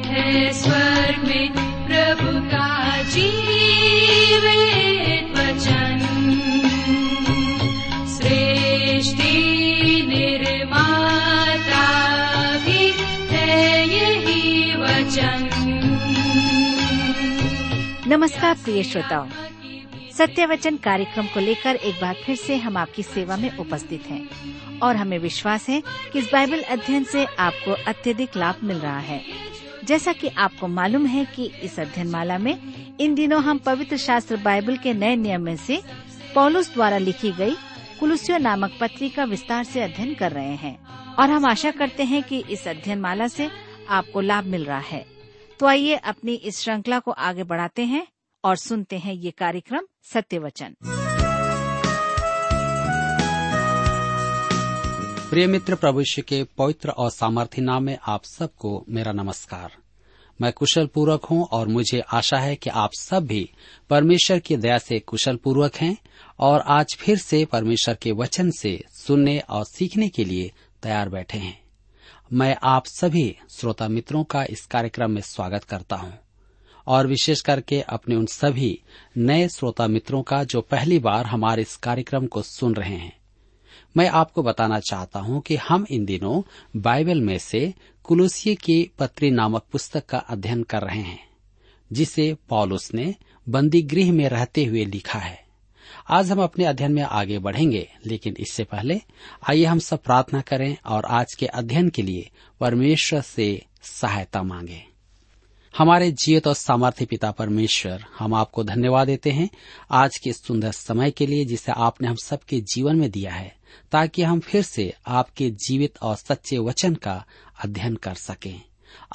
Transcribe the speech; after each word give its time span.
है 0.00 0.52
स्वर्ग 0.52 1.28
में 1.28 1.52
प्रभु 1.86 2.50
का 2.50 2.72
वचन। 5.32 5.98
सृष्टि 8.06 9.34
निर्माता 10.08 11.86
भी 12.58 12.92
है 13.30 13.88
यही 13.88 14.74
वचन। 14.76 15.48
नमस्कार 18.06 18.54
प्रिय 18.54 18.82
श्रोताओं। 18.82 19.26
सत्य 20.18 20.46
वचन 20.46 20.76
कार्यक्रम 20.76 21.26
को 21.26 21.40
लेकर 21.40 21.74
एक 21.74 21.94
बार 21.94 22.16
फिर 22.26 22.36
से 22.36 22.56
हम 22.56 22.76
आपकी 22.76 23.02
सेवा 23.02 23.36
में 23.36 23.56
उपस्थित 23.56 24.02
हैं 24.06 24.28
और 24.80 24.96
हमें 24.96 25.18
विश्वास 25.18 25.68
है 25.68 25.82
कि 26.12 26.18
इस 26.18 26.30
बाइबल 26.32 26.62
अध्ययन 26.62 27.04
से 27.04 27.24
आपको 27.24 27.70
अत्यधिक 27.70 28.36
लाभ 28.36 28.54
मिल 28.64 28.76
रहा 28.76 28.98
है। 28.98 29.52
जैसा 29.84 30.12
कि 30.12 30.28
आपको 30.28 30.68
मालूम 30.68 31.06
है 31.06 31.24
कि 31.24 31.46
इस 31.62 31.80
अध्ययन 31.80 32.10
माला 32.10 32.38
में 32.38 32.96
इन 33.00 33.14
दिनों 33.14 33.42
हम 33.42 33.58
पवित्र 33.58 33.96
शास्त्र 33.96 34.36
बाइबल 34.36 34.76
के 34.76 34.94
नए 34.94 35.16
नियम 35.16 35.42
में 35.42 35.56
से 35.56 35.80
पॉलुस 36.34 36.72
द्वारा 36.74 36.98
लिखी 36.98 37.32
गई 37.32 37.54
कुलुसियो 38.00 38.38
नामक 38.38 38.78
पत्री 38.80 39.08
का 39.10 39.24
विस्तार 39.24 39.64
से 39.64 39.80
अध्ययन 39.80 40.14
कर 40.14 40.32
रहे 40.32 40.54
हैं। 40.56 40.76
और 41.14 41.30
हम 41.30 41.44
आशा 41.46 41.70
करते 41.70 42.02
हैं 42.02 42.22
कि 42.22 42.44
इस 42.50 42.68
अध्ययन 42.68 43.00
माला 43.00 43.28
से 43.28 43.50
आपको 43.88 44.20
लाभ 44.20 44.44
मिल 44.44 44.64
रहा 44.64 44.78
है। 44.78 45.04
तो 45.60 45.66
आइए 45.66 45.94
अपनी 45.94 46.34
इस 46.34 46.60
श्रृंखला 46.60 46.98
को 46.98 47.10
आगे 47.10 47.42
बढ़ाते 47.42 47.84
हैं 47.84 48.06
और 48.44 48.56
सुनते 48.56 48.98
हैं 48.98 49.14
ये 49.14 49.30
कार्यक्रम 49.30 49.86
सत्य 50.02 50.38
वचन 50.38 50.74
प्रिय 55.30 55.46
मित्र, 55.46 55.74
प्रभु 55.74 56.02
के 56.28 56.42
पवित्र 56.58 56.90
और 56.90 57.10
सामर्थ्य 57.10 57.62
नाम 57.62 57.82
में 57.82 57.98
आप 58.06 58.24
सबको 58.24 58.84
मेरा 58.88 59.12
नमस्कार। 59.12 59.81
मैं 60.40 60.52
कुशल 60.52 60.86
पूर्वक 60.86 61.24
हूँ 61.24 61.44
और 61.44 61.68
मुझे 61.68 62.00
आशा 62.00 62.38
है 62.38 62.56
कि 62.56 62.70
आप 62.70 62.90
सब 63.00 63.26
भी 63.26 63.50
परमेश्वर 63.90 64.38
की 64.38 64.56
दया 64.56 64.78
से 64.78 64.98
कुशल 64.98 65.36
पूर्वक 65.36 65.76
हैं 65.76 65.96
और 66.38 66.60
आज 66.60 66.96
फिर 67.00 67.18
से 67.18 67.44
परमेश्वर 67.44 67.94
के 67.94 68.12
वचन 68.12 68.50
से 68.50 68.84
सुनने 68.90 69.38
और 69.38 69.64
सीखने 69.64 70.08
के 70.08 70.24
लिए 70.24 70.52
तैयार 70.82 71.08
बैठे 71.08 71.38
हैं। 71.38 71.62
मैं 72.32 72.56
आप 72.62 72.86
सभी 72.86 73.36
श्रोता 73.50 73.88
मित्रों 73.88 74.24
का 74.24 74.44
इस 74.44 74.66
कार्यक्रम 74.66 75.10
में 75.10 75.20
स्वागत 75.20 75.64
करता 75.64 75.96
हूँ 75.96 76.18
और 76.86 77.06
विशेष 77.06 77.40
करके 77.40 77.80
अपने 77.80 78.14
उन 78.14 78.26
सभी 78.26 78.82
नए 79.16 79.48
श्रोता 79.48 79.86
मित्रों 79.86 80.22
का 80.22 80.44
जो 80.44 80.60
पहली 80.60 80.98
बार 80.98 81.26
हमारे 81.26 81.62
इस 81.62 81.76
कार्यक्रम 81.76 82.26
को 82.26 82.42
सुन 82.42 82.74
रहे 82.74 82.96
हैं। 82.96 83.21
मैं 83.96 84.08
आपको 84.08 84.42
बताना 84.42 84.78
चाहता 84.80 85.20
हूँ 85.20 85.40
कि 85.40 85.56
हम 85.56 85.86
इन 85.90 86.04
दिनों 86.04 86.42
बाइबल 86.76 87.20
में 87.20 87.38
से 87.38 87.74
कुलुसिये 88.04 88.54
की 88.54 88.90
पत्री 88.98 89.30
नामक 89.30 89.64
पुस्तक 89.72 90.06
का 90.06 90.18
अध्ययन 90.18 90.62
कर 90.62 90.82
रहे 90.82 91.00
हैं, 91.00 91.18
जिसे 91.90 92.36
पॉलुस 92.48 92.94
ने 92.94 93.14
बंदी 93.46 93.82
गृह 93.82 94.12
में 94.12 94.28
रहते 94.28 94.64
हुए 94.64 94.84
लिखा 94.84 95.18
है। 95.18 95.40
आज 96.10 96.30
हम 96.30 96.42
अपने 96.42 96.64
अध्ययन 96.64 96.92
में 96.92 97.02
आगे 97.02 97.38
बढ़ेंगे, 97.38 97.88
लेकिन 98.06 98.36
इससे 98.38 98.64
पहले 98.64 99.00
आइए 99.50 99.64
हम 99.64 99.78
सब 99.78 100.02
प्रार्थना 100.02 100.40
करें 100.40 100.76
और 100.86 101.04
आज 101.04 101.34
के 101.34 101.46
अध्ययन 101.46 101.88
के 101.88 102.02
लिए 102.02 102.30
परमेश्वर 102.60 103.20
से 103.20 103.66
सहायता 103.82 104.42
मांगे। 104.42 104.82
हमारे 105.74 106.10
जीवित 106.12 106.46
और 106.46 106.54
सामर्थ्य 106.54 107.04
पिता 107.06 107.30
परमेश्वर, 107.30 108.04
हम 108.18 108.34
आपको 108.34 108.64
धन्यवाद 108.64 109.06
देते 109.06 109.30
हैं 109.30 109.48
आज 109.90 110.16
के 110.16 110.32
सुंदर 110.32 110.72
समय 110.72 111.10
के 111.10 111.26
लिए 111.26 111.44
जिसे 111.44 111.72
आपने 111.72 112.08
हम 112.08 112.16
सबके 112.24 112.60
जीवन 112.60 112.96
में 112.96 113.10
दिया 113.10 113.32
है। 113.32 113.61
ताकि 113.92 114.22
हम 114.22 114.40
फिर 114.40 114.62
से 114.62 114.94
आपके 115.06 115.50
जीवित 115.50 115.98
और 116.02 116.16
सच्चे 116.16 116.58
वचन 116.58 116.94
का 116.94 117.24
अध्ययन 117.64 117.96
कर 117.96 118.14
सकें। 118.14 118.62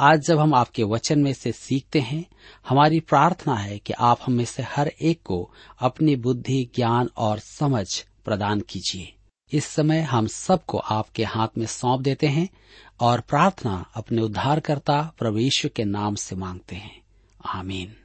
आज 0.02 0.22
जब 0.27 0.39
हम 0.39 0.53
आपके 0.53 0.83
वचन 0.83 1.19
में 1.19 1.33
से 1.33 1.52
सीखते 1.52 1.99
हैं, 1.99 2.25
हमारी 2.69 2.99
प्रार्थना 2.99 3.55
है 3.55 3.80
कि 3.80 3.94
आप 3.94 4.19
हमें 4.25 4.45
से 4.45 4.64
हर 4.64 4.88
एक 4.88 5.22
को 5.23 5.52
अपनी 5.80 6.16
बुद्धि, 6.16 6.69
ज्ञान 6.75 7.09
और 7.17 7.39
समझ 7.39 8.05
प्रदान 8.26 8.59
कीजिए। 8.59 9.14
इस 9.52 9.65
समय 9.65 10.02
हम 10.02 10.27
सबको 10.27 10.77
आपके 10.77 11.23
हाथ 11.23 11.48
में 11.58 11.65
सौंप 11.65 12.02
देते 12.02 12.27
हैं 12.27 12.49
और 12.99 13.20
प्रार्थना 13.20 13.92
अपने 13.95 14.21
उद्धारकर्ता 14.21 15.14
प्रभु 15.20 15.37
यीशु 15.37 15.70
के 15.76 15.83
नाम 15.83 16.15
से 16.15 16.36
मांगते 16.36 16.76
हैं। 16.76 17.02
आमीन। 17.45 17.95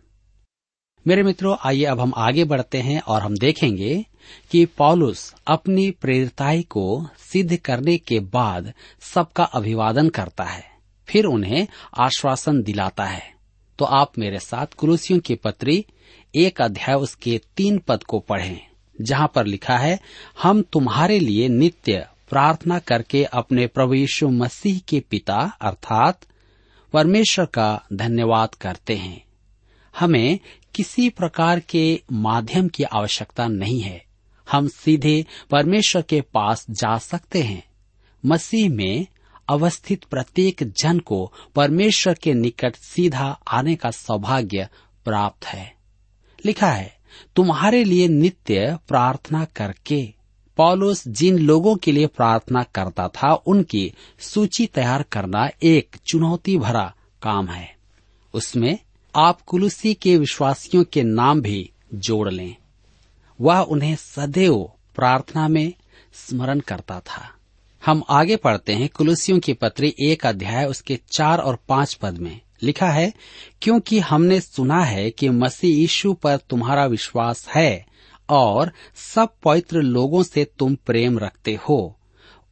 मेरे 1.07 1.23
मित्रों, 1.23 1.57
आइए 1.65 1.85
अब 1.85 2.01
हम 2.01 2.13
आगे 2.17 2.45
बढ़ते 2.45 2.79
हैं 2.79 3.01
और 3.01 3.23
हम 3.23 3.37
देखेंगे 3.37 4.07
कि 4.51 4.65
पॉलुस 4.65 5.35
अपनी 5.47 5.91
प्रेरिताई 5.91 6.63
को 6.63 7.07
सिद्ध 7.19 7.57
करने 7.57 7.97
के 7.99 8.21
बाद 8.21 8.73
सबका 9.01 9.45
अभिवादन 9.45 10.09
करता 10.09 10.45
है, 10.45 10.65
फिर 11.09 11.25
उन्हें 11.25 11.67
आश्वासन 12.01 12.63
दिलाता 12.63 13.05
है। 13.05 13.31
तो 13.79 13.85
आप 13.85 14.19
मेरे 14.19 14.39
साथ 14.39 14.67
कुरुसियों 14.67 15.21
की 15.21 15.35
पत्री 15.35 15.85
एक 16.35 16.61
अध्याय 16.61 16.97
उसके 16.97 17.41
तीन 17.57 17.79
पद 17.79 18.03
को 18.03 18.19
पढ़ें, 18.19 18.61
जहाँ 19.01 19.31
पर 19.35 19.47
लिखा 19.47 19.77
है, 19.77 19.99
हम 20.43 20.63
तुम्हारे 20.63 21.19
लिए 21.19 21.49
नित्य 21.49 22.07
प्रार्थना 22.31 22.79
करके 22.79 23.25
अपने 23.25 23.67
प्रभु 23.67 23.95
यीशु 23.95 24.29
मसीह 24.29 24.79
के 24.89 25.01
पिता 25.01 25.57
अर्थात 25.61 26.21
परमेश्वर 26.93 27.47
का 27.47 27.83
धन्यवाद 27.93 28.55
करते 28.55 28.97
हैं। 28.97 29.23
हमें 29.95 30.39
किसी 30.75 31.09
प्रकार 31.09 31.61
के 31.61 32.01
माध्यम 32.13 32.69
की 32.69 32.83
आवश्यकता 32.83 33.47
नहीं 33.47 33.81
है। 33.81 34.05
हम 34.51 34.69
सीधे 34.69 35.27
परमेश्वर 35.51 36.03
के 36.03 36.21
पास 36.21 36.67
जा 36.71 36.99
सकते 36.99 37.43
हैं। 37.43 37.65
मसीह 38.27 38.71
में 38.71 39.07
अवस्थित 39.49 40.05
प्रत्येक 40.05 40.63
जन 40.63 40.99
को 40.99 41.33
परमेश्वर 41.55 42.15
के 42.15 42.35
निकट 42.35 42.77
सीधा 42.77 43.41
आने 43.49 43.77
का 43.77 43.91
सौभाग्य 43.91 44.69
प्राप्त 45.05 45.45
है। 45.45 45.75
लिखा 46.47 46.71
है, 46.71 46.97
तुम्हारे 47.37 47.85
लिए 47.85 48.09
नित्य 48.09 48.79
प्रार्थना 48.89 49.45
करके। 49.45 50.15
पॉलुस 50.57 51.09
जिन 51.09 51.39
लोगों 51.39 51.77
के 51.77 51.93
लिए 51.93 52.07
प्रार्थना 52.07 52.63
करता 52.63 53.09
था, 53.09 53.35
उनकी 53.35 53.93
सूची 54.21 54.67
तैयार 54.67 55.03
करना 55.03 55.51
एक 55.63 55.97
चुनौती 56.07 56.59
भरा 56.59 56.95
काम 57.23 57.47
है। 57.47 57.77
उसमें 58.35 58.79
आप 59.17 59.41
कुलुसी 59.41 59.95
के 59.95 60.19
विश्वासियों 60.19 60.85
के 60.85 61.03
नाम 61.03 61.41
भी 61.41 61.71
जोड़ 61.95 62.31
लें। 62.31 62.57
वह 63.43 63.59
उन्हें 63.59 63.97
सदैव 63.97 64.73
प्रार्थना 64.95 65.49
में 65.49 65.73
स्मरण 66.15 66.61
करता 66.61 67.01
था। 67.01 67.31
हम 67.87 68.03
आगे 68.11 68.37
पढ़ते 68.37 68.73
हैं 68.73 68.89
कुलुसियों 68.89 69.41
की 69.41 69.53
पत्री 69.53 69.95
एक 70.01 70.27
अध्याय 70.27 70.67
उसके 70.67 70.99
चार 71.13 71.39
और 71.39 71.59
पाँच 71.69 71.95
पद 71.95 72.19
में। 72.19 72.41
लिखा 72.63 72.89
है, 72.89 73.13
क्योंकि 73.63 73.99
हमने 73.99 74.41
सुना 74.41 74.85
है 74.85 75.11
कि 75.11 75.29
मसीह 75.29 75.77
यीशु 75.77 76.13
पर 76.13 76.37
तुम्हारा 76.37 76.87
विश्वास 76.87 77.49
है 77.49 77.87
और 78.29 78.73
सब 78.95 79.29
पवित्र 79.45 79.83
लोगों 79.83 80.23
से 80.23 80.45
तुम 80.45 80.75
प्रेम 80.75 81.19
रखते 81.19 81.59
हो। 81.69 81.99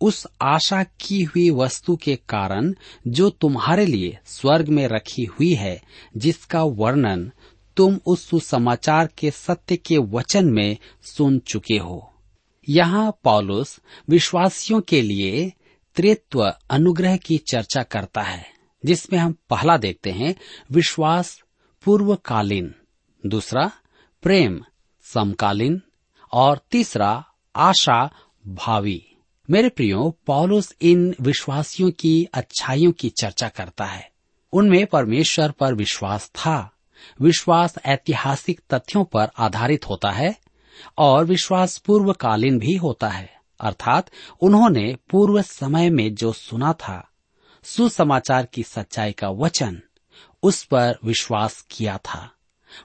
उस 0.01 0.27
आशा 0.43 0.83
की 0.83 1.23
हुई 1.23 1.51
वस्तु 1.51 1.97
के 1.97 2.17
कारण 2.17 2.75
जो 3.07 3.31
तुम्हारे 3.31 3.87
लिए 3.87 4.19
स्वर्ग 4.27 4.69
में 4.69 4.89
रखी 4.89 5.25
हुई 5.25 5.55
है, 5.55 5.83
जिसका 6.17 6.63
वर्णन 6.63 7.31
तुम 7.77 8.01
उस 8.07 8.29
सुसमाचार 8.29 9.09
के 9.19 9.31
सत्य 9.31 9.77
के 9.77 9.99
वचन 9.99 10.47
में 10.47 10.77
सुन 11.03 11.39
चुके 11.39 11.79
हो। 11.79 12.15
यहाँ 12.69 13.19
पॉलुस 13.25 13.81
विश्वासियों 14.09 14.81
के 14.81 15.03
लिए 15.03 15.53
त्रित्व 15.95 16.55
अनुग्रह 16.71 17.17
की 17.17 17.39
चर्चा 17.39 17.83
करता 17.83 18.21
है, 18.21 18.47
जिसमें 18.85 19.21
हम 19.21 19.35
पहला 19.51 19.77
देखते 19.77 20.11
हैं, 20.11 20.35
विश्वास 20.73 21.43
पूर्वकालीन, 21.85 22.75
दूसरा 23.27 23.73
प्रेम 24.23 24.65
समकालीन, 25.03 25.83
और 26.33 26.61
तीसरा 26.71 27.25
आशा 27.57 28.11
भावी। 28.47 29.07
मेरे 29.51 29.69
प्रियो, 29.69 30.17
पॉलुस 30.27 30.77
इन 30.83 31.15
विश्वासियों 31.21 31.91
की 31.91 32.25
अच्छाइयों 32.25 32.93
की 32.93 33.11
चर्चा 33.11 33.49
करता 33.49 33.85
है। 33.85 34.11
उनमें 34.53 34.87
परमेश्वर 34.87 35.51
पर 35.51 35.75
विश्वास 35.75 36.29
था। 36.29 36.73
विश्वास 37.21 37.75
ऐतिहासिक 37.87 38.61
तथ्यों 38.71 39.05
पर 39.05 39.29
आधारित 39.39 39.89
होता 39.89 40.11
है 40.11 40.37
और 40.99 41.25
विश्वास 41.25 41.79
पूर्वकालीन 41.79 42.59
भी 42.59 42.77
होता 42.77 43.09
है। 43.09 43.41
अर्थात 43.61 44.11
उन्होंने 44.41 44.97
पूर्व 45.11 45.43
समय 45.43 45.91
में 45.91 46.15
जो 46.15 46.33
सुना 46.33 46.73
था, 46.73 47.09
सुसमाचार 47.63 48.47
की 48.47 48.63
सच्चाई 48.63 49.13
का 49.13 49.29
वचन, 49.29 49.83
उस 50.43 50.65
पर 50.65 50.99
विश्वास 51.05 51.67
किया 51.71 51.99
था। 51.99 52.33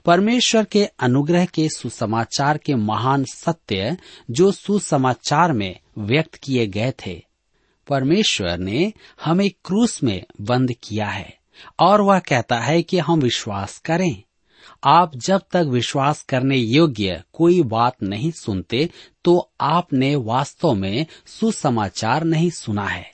परमेश्वर 0.04 0.64
के 0.64 0.84
अनुग्रह 0.84 1.44
के 1.46 1.68
सुसमाचार 1.68 2.58
के 2.58 2.74
महान 2.74 3.24
सत्य 3.24 3.96
जो 4.30 4.52
सुसमाचार 4.52 5.52
में 5.52 5.80
व्यक्त 5.98 6.34
किए 6.34 6.66
गए 6.66 6.92
थे, 7.06 7.26
परमेश्वर 7.88 8.58
ने 8.58 8.92
हमें 9.24 9.50
क्रूस 9.64 10.02
में 10.02 10.24
बंद 10.40 10.72
किया 10.72 11.06
है। 11.06 11.35
और 11.80 12.00
वह 12.00 12.18
कहता 12.18 12.58
है 12.60 12.82
कि 12.82 12.98
हम 12.98 13.20
विश्वास 13.20 13.78
करें। 13.78 14.22
आप 14.84 15.16
जब 15.16 15.42
तक 15.52 15.66
विश्वास 15.68 16.22
करने 16.22 16.56
योग्य 16.56 17.22
कोई 17.32 17.62
बात 17.64 18.02
नहीं 18.02 18.30
सुनते 18.30 18.88
तो 19.24 19.38
आपने 19.60 20.14
वास्तव 20.16 20.74
में 20.74 21.06
सुसमाचार 21.26 22.24
नहीं 22.24 22.50
सुना 22.50 22.86
है। 22.86 23.10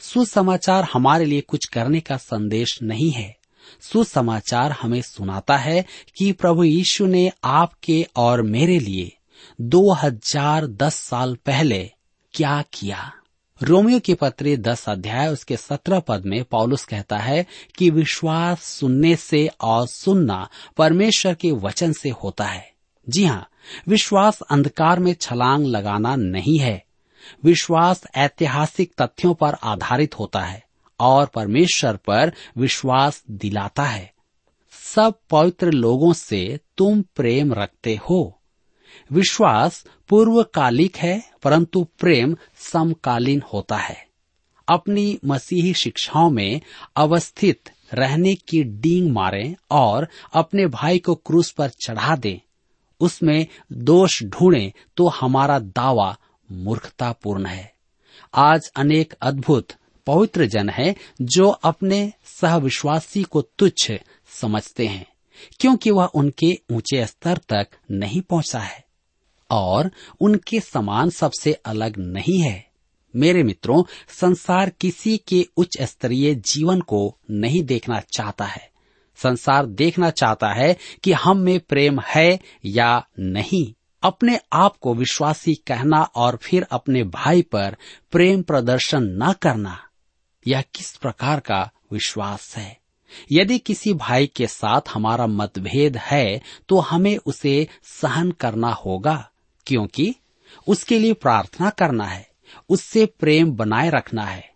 सुसमाचार 0.00 0.88
हमारे 0.92 1.24
लिए 1.24 1.40
कुछ 1.40 1.64
करने 1.64 2.00
का 2.00 2.16
संदेश 2.16 2.78
नहीं 2.82 3.10
है। 3.10 3.34
सुसमाचार 3.82 4.72
हमें 4.72 5.00
सुनाता 5.02 5.56
है 5.56 5.84
कि 6.16 6.30
प्रभु 6.32 6.64
यीशु 6.64 7.06
ने 7.06 7.30
आपके 7.44 8.06
और 8.16 8.42
मेरे 8.44 8.78
लिए 8.78 9.12
दो 9.60 9.92
हज़ार 9.94 10.66
दस 10.66 10.94
साल 11.00 11.34
पहले 11.46 11.82
क्या 12.34 12.62
किया। 12.72 13.12
रोमियो 13.62 14.00
की 14.00 14.14
पत्री 14.14 14.56
दस 14.56 14.88
अध्याय, 14.88 15.28
उसके 15.28 15.56
सत्रह 15.56 16.00
पद 16.00 16.22
में 16.26 16.44
पौलुस 16.44 16.84
कहता 16.84 17.18
है 17.18 17.46
कि 17.78 17.90
विश्वास 17.90 18.62
सुनने 18.62 19.16
से 19.16 19.50
और 19.60 19.86
सुनना 19.86 20.48
परमेश्वर 20.76 21.34
के 21.34 21.50
वचन 21.52 21.92
से 21.92 22.10
होता 22.10 22.44
है। 22.44 22.72
जी 23.08 23.24
हाँ 23.24 23.48
विश्वास 23.88 24.40
अंधकार 24.40 24.98
में 24.98 25.14
छलांग 25.14 25.66
लगाना 25.66 26.16
नहीं 26.16 26.58
है। 26.58 26.84
विश्वास 27.44 28.02
ऐतिहासिक 28.16 28.92
तथ्यों 29.02 29.34
पर 29.34 29.56
आधारित 29.62 30.18
होता 30.18 30.40
है 30.40 30.64
और 31.00 31.26
परमेश्वर 31.26 31.96
पर 31.96 32.32
विश्वास 32.58 33.24
दिलाता 33.30 33.84
है। 33.84 34.12
सब 34.94 35.14
पवित्र 35.30 35.70
लोगों 35.70 36.12
से 36.12 36.60
तुम 36.76 37.02
प्रेम 37.02 37.54
रखते 37.54 38.00
हो। 38.10 38.40
विश्वास 39.10 39.84
पूर्वकालिक 40.08 40.96
है, 40.96 41.22
परंतु 41.42 41.86
प्रेम 41.98 42.36
समकालीन 42.56 43.42
होता 43.52 43.76
है। 43.76 44.06
अपनी 44.68 45.18
मसीही 45.24 45.72
शिक्षाओं 45.74 46.30
में 46.30 46.60
अवस्थित 46.96 47.70
रहने 47.94 48.34
की 48.34 48.62
डींग 48.62 49.10
मारें 49.10 49.54
और 49.70 50.08
अपने 50.34 50.66
भाई 50.66 50.98
को 50.98 51.14
क्रूस 51.14 51.50
पर 51.50 51.68
चढ़ा 51.68 52.16
दें। 52.16 52.40
उसमें 53.00 53.46
दोष 53.72 54.22
ढूंढें 54.22 54.70
तो 54.96 55.08
हमारा 55.08 55.58
दावा 55.58 56.16
मूर्खतापूर्ण 56.48 57.46
है। 57.46 57.72
आज 58.34 58.70
अनेक 58.76 59.14
अद्भुत 59.22 59.72
पवित्र 60.06 60.46
जन 60.46 60.68
है 60.68 60.94
जो 61.22 61.48
अपने 61.48 62.12
सहविश्वासी 62.24 63.22
को 63.22 63.42
तुच्छ 63.42 63.92
समझते 64.32 64.86
हैं, 64.86 65.06
क्योंकि 65.60 65.90
वह 65.90 66.04
उनके 66.04 66.52
ऊँचे 66.72 67.06
स्तर 67.06 67.38
तक 67.48 67.68
नहीं 67.90 68.20
पहुँचा 68.20 68.58
है। 68.58 68.83
और 69.50 69.90
उनके 70.20 70.60
समान 70.60 71.10
सबसे 71.10 71.52
अलग 71.52 71.96
नहीं 71.98 72.40
है। 72.40 72.64
मेरे 73.14 73.42
मित्रों, 73.42 73.82
संसार 74.10 74.70
किसी 74.70 75.16
के 75.28 75.46
उच्च 75.56 75.76
स्तरीय 75.82 76.34
जीवन 76.34 76.80
को 76.80 77.16
नहीं 77.30 77.62
देखना 77.62 78.00
चाहता 78.12 78.44
है। 78.44 78.70
संसार 79.18 79.66
देखना 79.66 80.10
चाहता 80.10 80.52
है 80.52 80.76
कि 81.04 81.12
हम 81.12 81.38
में 81.38 81.60
प्रेम 81.60 82.00
है 82.06 82.38
या 82.64 83.06
नहीं। 83.20 83.72
अपने 84.02 84.38
आप 84.52 84.76
को 84.76 84.94
विश्वासी 84.94 85.54
कहना 85.54 86.02
और 86.02 86.38
फिर 86.42 86.66
अपने 86.70 87.02
भाई 87.04 87.42
पर 87.42 87.76
प्रेम 88.12 88.42
प्रदर्शन 88.42 89.02
न 89.22 89.32
करना, 89.32 89.78
यह 90.46 90.64
किस 90.74 90.96
प्रकार 90.96 91.40
का 91.40 91.70
विश्वास 91.92 92.56
है? 92.56 92.76
यदि 93.32 93.58
किसी 93.58 93.92
भाई 93.94 94.26
के 94.26 94.46
साथ 94.46 94.80
हमारा 94.94 95.26
मतभेद 95.26 95.96
है 95.96 96.40
तो 96.68 96.78
हमें 96.78 97.16
उसे 97.26 97.68
सहन 97.82 98.30
करना 98.30 98.72
होगा। 98.74 99.28
क्योंकि 99.66 100.14
उसके 100.68 100.98
लिए 100.98 101.12
प्रार्थना 101.12 101.70
करना 101.70 102.04
है, 102.04 102.28
उससे 102.68 103.06
प्रेम 103.06 103.50
बनाए 103.50 103.90
रखना 103.90 104.22
है। 104.22 104.50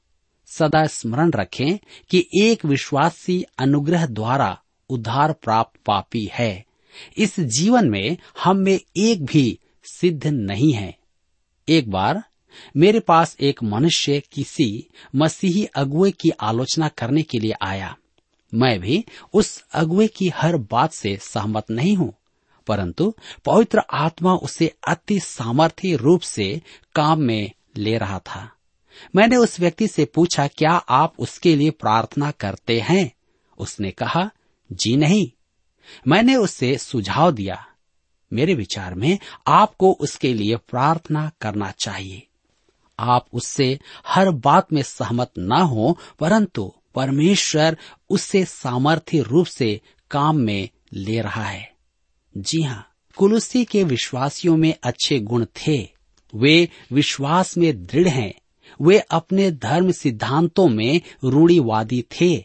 सदा 0.46 0.86
स्मरण 0.86 1.30
रखें 1.30 1.78
कि 2.10 2.28
एक 2.40 2.64
विश्वासी 2.64 3.44
अनुग्रह 3.58 4.06
द्वारा 4.06 4.62
उद्धार 4.90 5.32
प्राप्त 5.32 5.80
पापी 5.86 6.30
है। 6.32 6.64
इस 7.16 7.40
जीवन 7.40 7.90
में 7.90 8.16
हम 8.42 8.56
में 8.56 8.80
एक 8.96 9.24
भी 9.24 9.58
सिद्ध 9.84 10.26
नहीं 10.26 10.72
है। 10.72 10.98
एक 11.68 11.90
बार 11.90 12.24
मेरे 12.76 13.00
पास 13.00 13.36
एक 13.40 13.62
मनुष्य 13.62 14.22
किसी 14.32 14.88
मसीही 15.16 15.64
अगुए 15.64 16.10
की 16.10 16.30
आलोचना 16.30 16.88
करने 16.88 17.22
के 17.22 17.38
लिए 17.38 17.52
आया। 17.62 17.96
मैं 18.54 18.80
भी 18.80 19.04
उस 19.32 19.64
अगुए 19.72 20.06
की 20.06 20.28
हर 20.28 20.56
बात 20.56 20.92
से 20.92 21.18
सहमत 21.20 21.64
नहीं 21.70 21.96
हूँ। 21.96 22.14
परंतु 22.68 23.14
पवित्र 23.44 23.82
आत्मा 23.92 24.34
उसे 24.34 24.74
अति 24.88 25.18
सामर्थ्य 25.20 25.96
रूप 25.96 26.20
से 26.20 26.62
काम 26.94 27.20
में 27.20 27.50
ले 27.76 27.96
रहा 27.98 28.18
था। 28.18 28.50
मैंने 29.16 29.36
उस 29.36 29.60
व्यक्ति 29.60 29.88
से 29.88 30.04
पूछा, 30.04 30.46
क्या 30.46 30.72
आप 30.72 31.14
उसके 31.18 31.56
लिए 31.56 31.70
प्रार्थना 31.70 32.30
करते 32.30 32.80
हैं? 32.80 33.12
उसने 33.58 33.90
कहा, 33.90 34.30
जी 34.72 34.96
नहीं। 34.96 35.30
मैंने 36.06 36.36
उससे 36.36 36.76
सुझाव 36.78 37.30
दिया, 37.32 37.64
मेरे 38.32 38.54
विचार 38.54 38.94
में 38.94 39.18
आपको 39.46 39.92
उसके 39.92 40.32
लिए 40.34 40.56
प्रार्थना 40.56 41.30
करना 41.40 41.70
चाहिए। 41.70 42.26
आप 42.98 43.26
उससे 43.32 43.78
हर 44.06 44.30
बात 44.30 44.72
में 44.72 44.82
सहमत 44.82 45.30
न 45.38 45.52
हो, 45.52 45.98
परंतु 46.18 46.72
परमेश्वर 46.94 47.76
उससे 48.10 48.44
सामर्थ्य 48.44 49.20
रूप 49.22 49.46
से 49.46 49.80
काम 50.10 50.36
में 50.36 50.68
ले 50.92 51.20
रहा 51.20 51.44
है। 51.44 51.77
जी 52.36 52.62
हाँ 52.62 52.90
कुलुसी 53.16 53.64
के 53.64 53.84
विश्वासियों 53.84 54.56
में 54.56 54.74
अच्छे 54.82 55.18
गुण 55.18 55.44
थे। 55.44 55.88
वे 56.34 56.68
विश्वास 56.92 57.58
में 57.58 57.86
दृढ़ 57.86 58.08
हैं। 58.08 58.34
वे 58.82 58.98
अपने 58.98 59.50
धर्म 59.50 59.92
सिद्धांतों 59.92 60.68
में 60.68 61.00
रूढ़ीवादी 61.24 62.02
थे। 62.02 62.44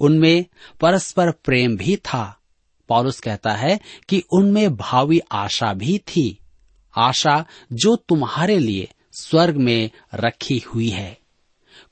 उनमें 0.00 0.44
परस्पर 0.80 1.30
प्रेम 1.30 1.76
भी 1.76 1.96
था। 1.96 2.40
पौलुस 2.88 3.20
कहता 3.20 3.50
है 3.50 3.80
कि 4.08 4.22
उनमें 4.32 4.76
भावी 4.76 5.20
आशा 5.32 5.74
भी 5.74 5.98
थी। 5.98 6.38
आशा 6.96 7.46
जो 7.72 7.96
तुम्हारे 7.96 8.58
लिए 8.58 8.88
स्वर्ग 9.12 9.56
में 9.56 9.90
रखी 10.14 10.58
हुई 10.58 10.88
है। 10.88 11.18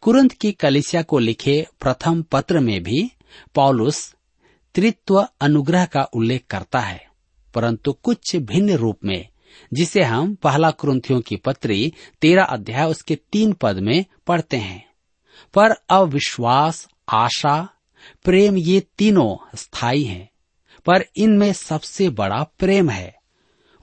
कुरंत 0.00 0.32
की 0.32 0.52
कलिसिया 0.52 1.02
को 1.02 1.18
लिखे 1.18 1.66
प्रथम 1.80 2.22
पत्र 2.22 2.60
में 2.60 2.82
भी 2.82 3.12
पौलुस 3.54 4.14
त्रित्व 4.74 5.28
अनुग्रह 5.40 5.84
का 5.84 6.02
उल्लेख 6.02 6.44
करता 6.50 6.80
है। 6.80 7.13
परंतु 7.54 7.92
कुछ 7.92 8.36
भिन्न 8.36 8.72
रूप 8.72 8.98
में, 9.04 9.28
जिसे 9.74 10.02
हम 10.02 10.34
पहला 10.34 10.70
क्रंथियों 10.70 11.20
की 11.20 11.36
पत्री 11.36 11.92
तेरा 12.20 12.44
अध्याय, 12.44 12.86
उसके 12.86 13.16
तीन 13.16 13.52
पद 13.52 13.78
में 13.78 14.04
पढ़ते 14.26 14.56
हैं। 14.56 14.90
पर 15.54 15.70
अविश्वास, 15.70 16.88
आशा, 17.08 17.68
प्रेम 18.24 18.56
ये 18.56 18.80
तीनों 18.98 19.56
स्थायी 19.56 20.04
हैं। 20.04 20.30
पर 20.86 21.04
इनमें 21.16 21.52
सबसे 21.52 22.08
बड़ा 22.08 22.42
प्रेम 22.58 22.90
है। 22.90 23.16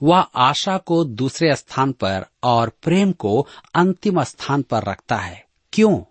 वह 0.02 0.18
आशा 0.18 0.78
को 0.78 1.04
दूसरे 1.04 1.56
स्थान 1.56 1.92
पर 1.92 2.26
और 2.42 2.72
प्रेम 2.82 3.12
को 3.12 3.46
अंतिम 3.74 4.22
स्थान 4.22 4.62
पर 4.62 4.82
रखता 4.82 5.16
है। 5.16 5.46
क्यों? 5.72 6.04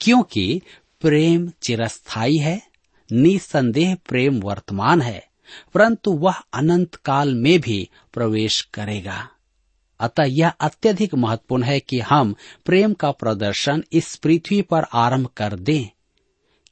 क्योंकि 0.00 0.62
प्रेम 1.00 1.48
चिरस्थाई 1.48 2.36
है, 2.36 2.62
निसंदेह 3.12 3.94
प्रेम 3.94 4.40
वर्तमान 4.40 5.02
है। 5.02 5.27
परंतु 5.74 6.12
वह 6.12 6.34
अनंत 6.52 6.94
काल 6.94 7.34
में 7.34 7.60
भी 7.60 7.90
प्रवेश 8.12 8.62
करेगा। 8.62 9.28
अतः 10.00 10.22
यह 10.22 10.48
अत्यधिक 10.48 11.14
महत्वपूर्ण 11.14 11.62
है 11.62 11.80
कि 11.80 12.00
हम 12.00 12.34
प्रेम 12.64 12.92
का 12.92 13.10
प्रदर्शन 13.10 13.84
इस 13.92 14.16
पृथ्वी 14.16 14.62
पर 14.62 14.82
आरंभ 14.92 15.26
कर 15.26 15.56
दें। 15.56 15.86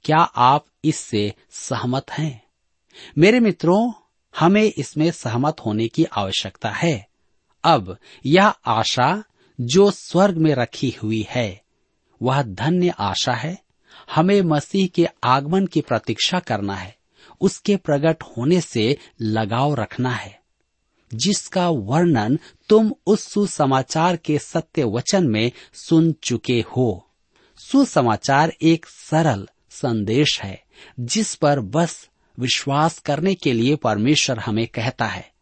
क्या 0.05 0.19
आप 0.19 0.67
इससे 0.85 1.35
सहमत 1.51 2.11
हैं? 2.11 2.47
मेरे 3.19 3.41
मित्रों, 3.41 3.93
हमें 4.39 4.73
इसमें 4.79 5.11
सहमत 5.11 5.57
होने 5.67 5.89
की 5.89 6.05
आवश्यकता 6.05 6.71
है। 6.71 7.09
अब 7.65 7.99
यह 8.27 8.47
आशा 8.67 9.25
जो 9.61 9.91
स्वर्ग 9.91 10.37
में 10.37 10.55
रखी 10.55 10.97
हुई 11.03 11.27
है, 11.29 11.63
वह 12.23 12.43
धन्य 12.43 12.95
आशा 12.99 13.33
है। 13.33 13.59
हमें 14.15 14.43
मसीह 14.43 14.87
के 14.87 15.09
आगमन 15.25 15.67
की 15.67 15.81
प्रतीक्षा 15.81 16.39
करना 16.39 16.75
है। 16.75 16.96
उसके 17.41 17.77
प्रकट 17.77 18.23
होने 18.23 18.61
से 18.61 18.99
लगाव 19.21 19.75
रखना 19.75 20.11
है। 20.11 20.41
जिसका 21.15 21.69
वर्णन 21.69 22.39
तुम 22.69 22.95
उस 23.07 23.21
सुसमाचार 23.21 24.17
के 24.17 24.39
सत्य 24.39 24.85
वचन 24.85 25.27
में 25.27 25.53
सुन 25.75 26.13
चुके 26.13 26.65
हो। 26.77 27.11
सुसमाचार 27.57 28.53
एक 28.63 28.87
सरल 28.87 29.49
संदेश 29.71 30.41
है, 30.43 30.63
जिस 31.01 31.35
पर 31.35 31.61
बस 31.61 32.09
विश्वास 32.39 32.99
करने 32.99 33.35
के 33.35 33.53
लिए 33.53 33.77
परमेश्वर 33.77 34.39
हमें 34.39 34.67
कहता 34.67 35.05
है। 35.05 35.33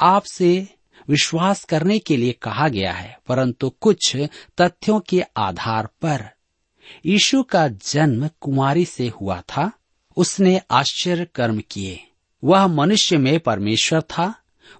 आपसे 0.00 0.68
विश्वास 1.08 1.64
करने 1.64 1.98
के 1.98 2.16
लिए 2.16 2.32
कहा 2.32 2.68
गया 2.68 2.92
है, 2.92 3.18
परंतु 3.26 3.70
कुछ 3.70 4.16
तथ्यों 4.60 5.00
के 5.00 5.22
आधार 5.36 5.86
पर। 5.86 6.30
यीशु 7.06 7.42
का 7.42 7.68
जन्म 7.68 8.30
कुमारी 8.40 8.84
से 8.84 9.08
हुआ 9.08 9.40
था। 9.40 9.72
उसने 10.16 10.60
आश्चर्य 10.70 11.26
कर्म 11.34 11.62
किए। 11.70 12.06
वह 12.44 12.66
मनुष्य 12.66 13.18
में 13.18 13.40
परमेश्वर 13.40 14.00
था। 14.00 14.34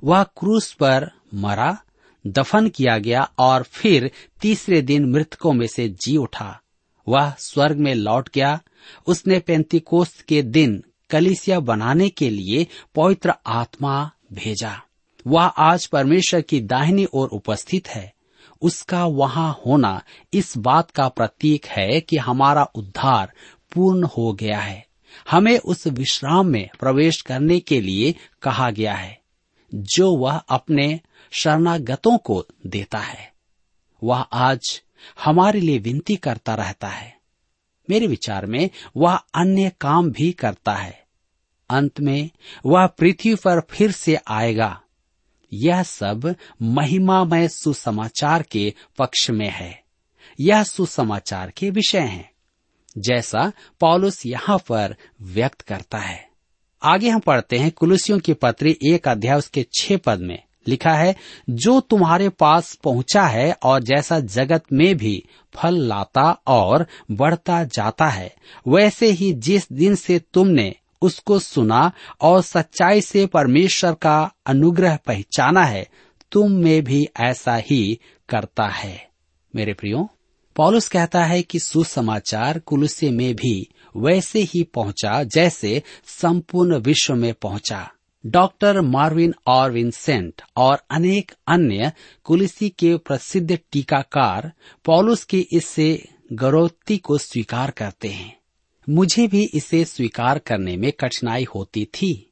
वह 0.05 0.23
क्रूस 0.23 0.73
पर 0.73 1.11
मरा, 1.35 1.79
दफन 2.27 2.69
किया 2.69 2.99
गया 2.99 3.31
और 3.39 3.63
फिर 3.63 4.11
तीसरे 4.41 4.83
दिन 4.83 5.11
मृतकों 5.11 5.53
में 5.53 5.67
से 5.67 5.89
जी 5.89 6.17
उठा। 6.17 6.61
वह 7.09 7.35
स्वर्ग 7.39 7.77
में 7.77 7.95
लौट 7.95 8.29
गया। 8.35 8.61
उसने 9.07 9.39
पेंतिकोस्त 9.39 10.21
के 10.21 10.43
दिन 10.43 10.85
कलिसिया 11.11 11.61
बनाने 11.61 12.09
के 12.09 12.31
लिए 12.31 12.67
पवित्र 12.95 13.35
आत्मा 13.47 14.11
भेजा। 14.33 14.83
वह 15.27 15.43
आज 15.43 15.87
परमेश्वर 15.87 16.41
की 16.41 16.61
दाहिनी 16.61 17.07
ओर 17.13 17.29
उपस्थित 17.29 17.89
है। 17.89 18.13
उसका 18.63 19.05
वहाँ 19.05 19.61
होना 19.67 20.03
इस 20.35 20.59
बात 20.59 20.91
का 20.91 21.09
प्रतीक 21.09 21.67
है 21.67 22.01
कि 22.01 22.17
हमारा 22.17 22.65
उद्धार 22.65 23.33
पूर्ण 23.73 24.05
हो 24.05 24.33
गया 24.33 24.61
है। 24.61 24.87
हमें 25.31 25.59
उस 25.59 25.87
विश्राम 25.87 26.47
में 26.47 26.69
प्रवेश 26.81 27.21
करने 27.23 27.61
के 27.61 27.81
लिए 27.81 28.15
कहा 28.43 28.71
गया 28.71 28.95
है, 28.95 29.21
जो 29.75 30.17
वह 30.17 30.37
अपने 30.37 31.01
शरणागतों 31.31 32.19
को 32.19 32.47
देता 32.67 32.99
है। 32.99 33.33
वह 34.05 34.21
आज 34.21 34.83
हमारे 35.25 35.61
लिए 35.61 35.79
विनती 35.79 36.17
करता 36.17 36.55
रहता 36.55 36.89
है। 36.89 37.17
मेरे 37.91 38.07
विचार 38.07 38.47
में 38.47 38.71
वह 38.97 39.15
अन्य 39.15 39.73
काम 39.81 40.11
भी 40.11 40.33
करता 40.33 40.75
है। 40.75 41.05
अंत 41.71 42.01
में 42.01 42.31
वह 42.67 42.87
पृथ्वी 42.87 43.35
पर 43.35 43.61
फिर 43.71 43.91
से 43.91 44.19
आएगा। 44.29 44.81
यह 45.53 45.83
सब 45.83 46.37
महिमामय 46.63 47.49
सुसमाचार 47.49 48.43
के 48.43 48.75
पक्ष 48.99 49.31
में 49.31 49.51
है। 49.51 49.85
यह 50.41 50.63
सुसमाचार 50.63 51.51
के 51.51 51.71
विषय 51.71 52.01
हैं। 52.01 52.34
जैसा 52.99 53.53
पॉलुस 53.81 54.27
यहाँ 54.27 54.59
पर 54.59 54.97
व्यक्त 55.23 55.61
करता 55.61 55.99
है। 55.99 56.29
आगे 56.83 57.09
हम 57.09 57.21
पढ़ते 57.21 57.59
हैं 57.59 57.71
कुलुसियों 57.71 58.19
की 58.19 58.33
पत्री 58.33 58.79
एक 58.87 59.09
अध्याय 59.09 59.39
उसके 59.39 59.67
छह 59.79 59.97
पद 59.97 60.21
में 60.21 60.43
लिखा 60.69 60.93
है, 60.93 61.17
जो 61.51 61.81
तुम्हारे 61.81 62.29
पास 62.29 62.75
पहुँचा 62.75 63.27
है 63.27 63.53
और 63.63 63.83
जैसा 63.83 64.21
जगत 64.21 64.65
में 64.73 64.97
भी 64.97 65.25
फल 65.55 65.75
लाता 65.75 66.31
और 66.47 66.87
बढ़ता 67.11 67.65
जाता 67.65 68.07
है, 68.07 68.35
वैसे 68.69 69.11
ही 69.11 69.33
जिस 69.33 69.73
दिन 69.73 69.95
से 69.95 70.19
तुमने 70.19 70.75
उसको 71.03 71.39
सुना 71.39 71.93
और 72.21 72.43
सच्चाई 72.43 73.01
से 73.01 73.27
परमेश्वर 73.27 73.95
का 73.95 74.33
अनुग्रह 74.47 74.97
पहचाना 74.97 75.65
है, 75.65 75.89
तुम 76.33 76.53
में 76.53 76.85
भी 76.85 77.09
ऐसा 77.21 77.57
ही 77.57 77.99
करता 78.29 78.65
है। 78.65 79.09
मेरे 79.57 79.73
प्रियो 79.73 80.09
पॉलुस 80.57 80.89
कहता 80.89 81.25
है 81.25 81.43
कि 81.43 81.59
सुसमाचार 81.59 82.59
कुलुसे 82.59 83.11
में 83.11 83.35
भी 83.35 83.69
वैसे 83.97 84.41
ही 84.41 84.63
पहुँचा 84.63 85.25
जैसे 85.25 85.83
संपूर्ण 86.07 86.79
विश्व 86.79 87.15
में 87.15 87.35
पहुँचा। 87.35 87.91
डॉक्टर 88.27 88.81
मार्विन 88.81 89.35
और 89.47 89.73
विंसेंट 89.73 90.43
और 90.57 90.83
अनेक 90.91 91.33
अन्य 91.49 91.93
कुलिसी 92.25 92.69
के 92.69 92.97
प्रसिद्ध 92.97 93.59
टीकाकार 93.73 94.53
पॉलुस 94.85 95.25
की 95.25 95.47
इससे 95.53 96.09
गौरवती 96.33 96.99
को 96.99 97.19
स्वीकार 97.19 97.71
करते 97.71 98.09
हैं। 98.09 98.39
मुझे 98.89 99.29
भी 99.29 99.49
इसे 99.55 99.85
स्वीकार 99.85 100.39
करने 100.39 100.77
में 100.77 100.93
कठिनाई 100.93 101.47
होती 101.55 101.85
थी। 101.85 102.31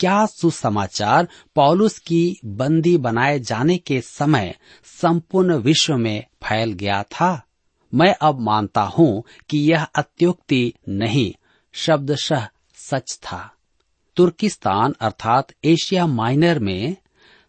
क्या 0.00 0.26
सुसमाचार 0.26 1.28
पॉलुस 1.54 1.98
की 1.98 2.40
बंदी 2.44 2.96
बनाए 2.96 3.40
जाने 3.40 3.78
के 3.78 4.00
समय 4.00 4.54
संपूर्ण 5.00 5.54
विश्व 5.54 5.96
में 5.96 6.24
फैल 6.42 6.72
गया 6.72 7.02
था? 7.02 7.42
मैं 7.96 8.14
अब 8.20 8.40
मानता 8.40 8.82
हूँ 8.82 9.24
कि 9.50 9.58
यह 9.58 9.84
अत्युक्ति 9.84 10.72
नहीं 10.88 11.32
शब्दशः 11.72 12.48
सच 12.74 13.18
था। 13.22 13.52
तुर्किस्तान 14.16 14.94
अर्थात 15.00 15.48
एशिया 15.64 16.06
माइनर 16.06 16.58
में 16.58 16.96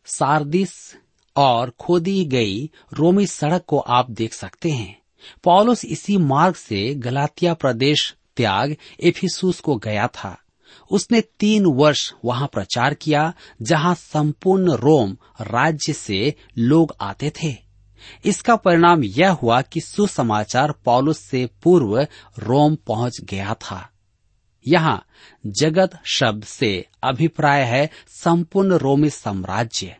सार्दिस 0.05 0.95
और 1.35 1.69
खोदी 1.69 2.25
गई 2.25 2.71
रोमी 2.93 3.27
सड़क 3.27 3.63
को 3.67 3.79
आप 3.79 4.11
देख 4.11 4.33
सकते 4.33 4.71
हैं। 4.71 5.01
पॉलुस 5.43 5.85
इसी 5.85 6.17
मार्ग 6.17 6.55
से 6.55 6.95
गलातिया 6.95 7.53
प्रदेश 7.53 8.15
त्याग 8.37 8.75
एफिसूस 9.03 9.59
को 9.59 9.75
गया 9.75 10.07
था। 10.07 10.37
उसने 10.91 11.21
तीन 11.21 11.65
वर्ष 11.65 12.13
वहाँ 12.25 12.49
प्रचार 12.53 12.93
किया, 12.93 13.33
जहाँ 13.61 13.95
संपूर्ण 13.95 14.71
रोम 14.71 15.17
राज्य 15.41 15.93
से 15.93 16.35
लोग 16.57 16.95
आते 17.01 17.29
थे। 17.29 17.66
इसका 18.25 18.55
परिणाम 18.55 19.03
यह 19.03 19.31
हुआ 19.31 19.61
कि 19.61 19.81
सुसमाचार 19.81 20.71
पॉलुस 20.71 21.19
से 21.19 21.49
पूर्व 21.63 22.07
रोम 22.39 22.75
पहुँच 22.75 23.21
गया 23.23 23.53
था। 23.53 23.89
यहाँ 24.67 25.05
जगत 25.45 25.99
शब्द 26.05 26.43
से 26.43 26.85
अभिप्राय 27.03 27.63
है 27.63 27.89
संपूर्ण 28.07 28.73
रोमी 28.73 29.09
साम्राज्य। 29.09 29.97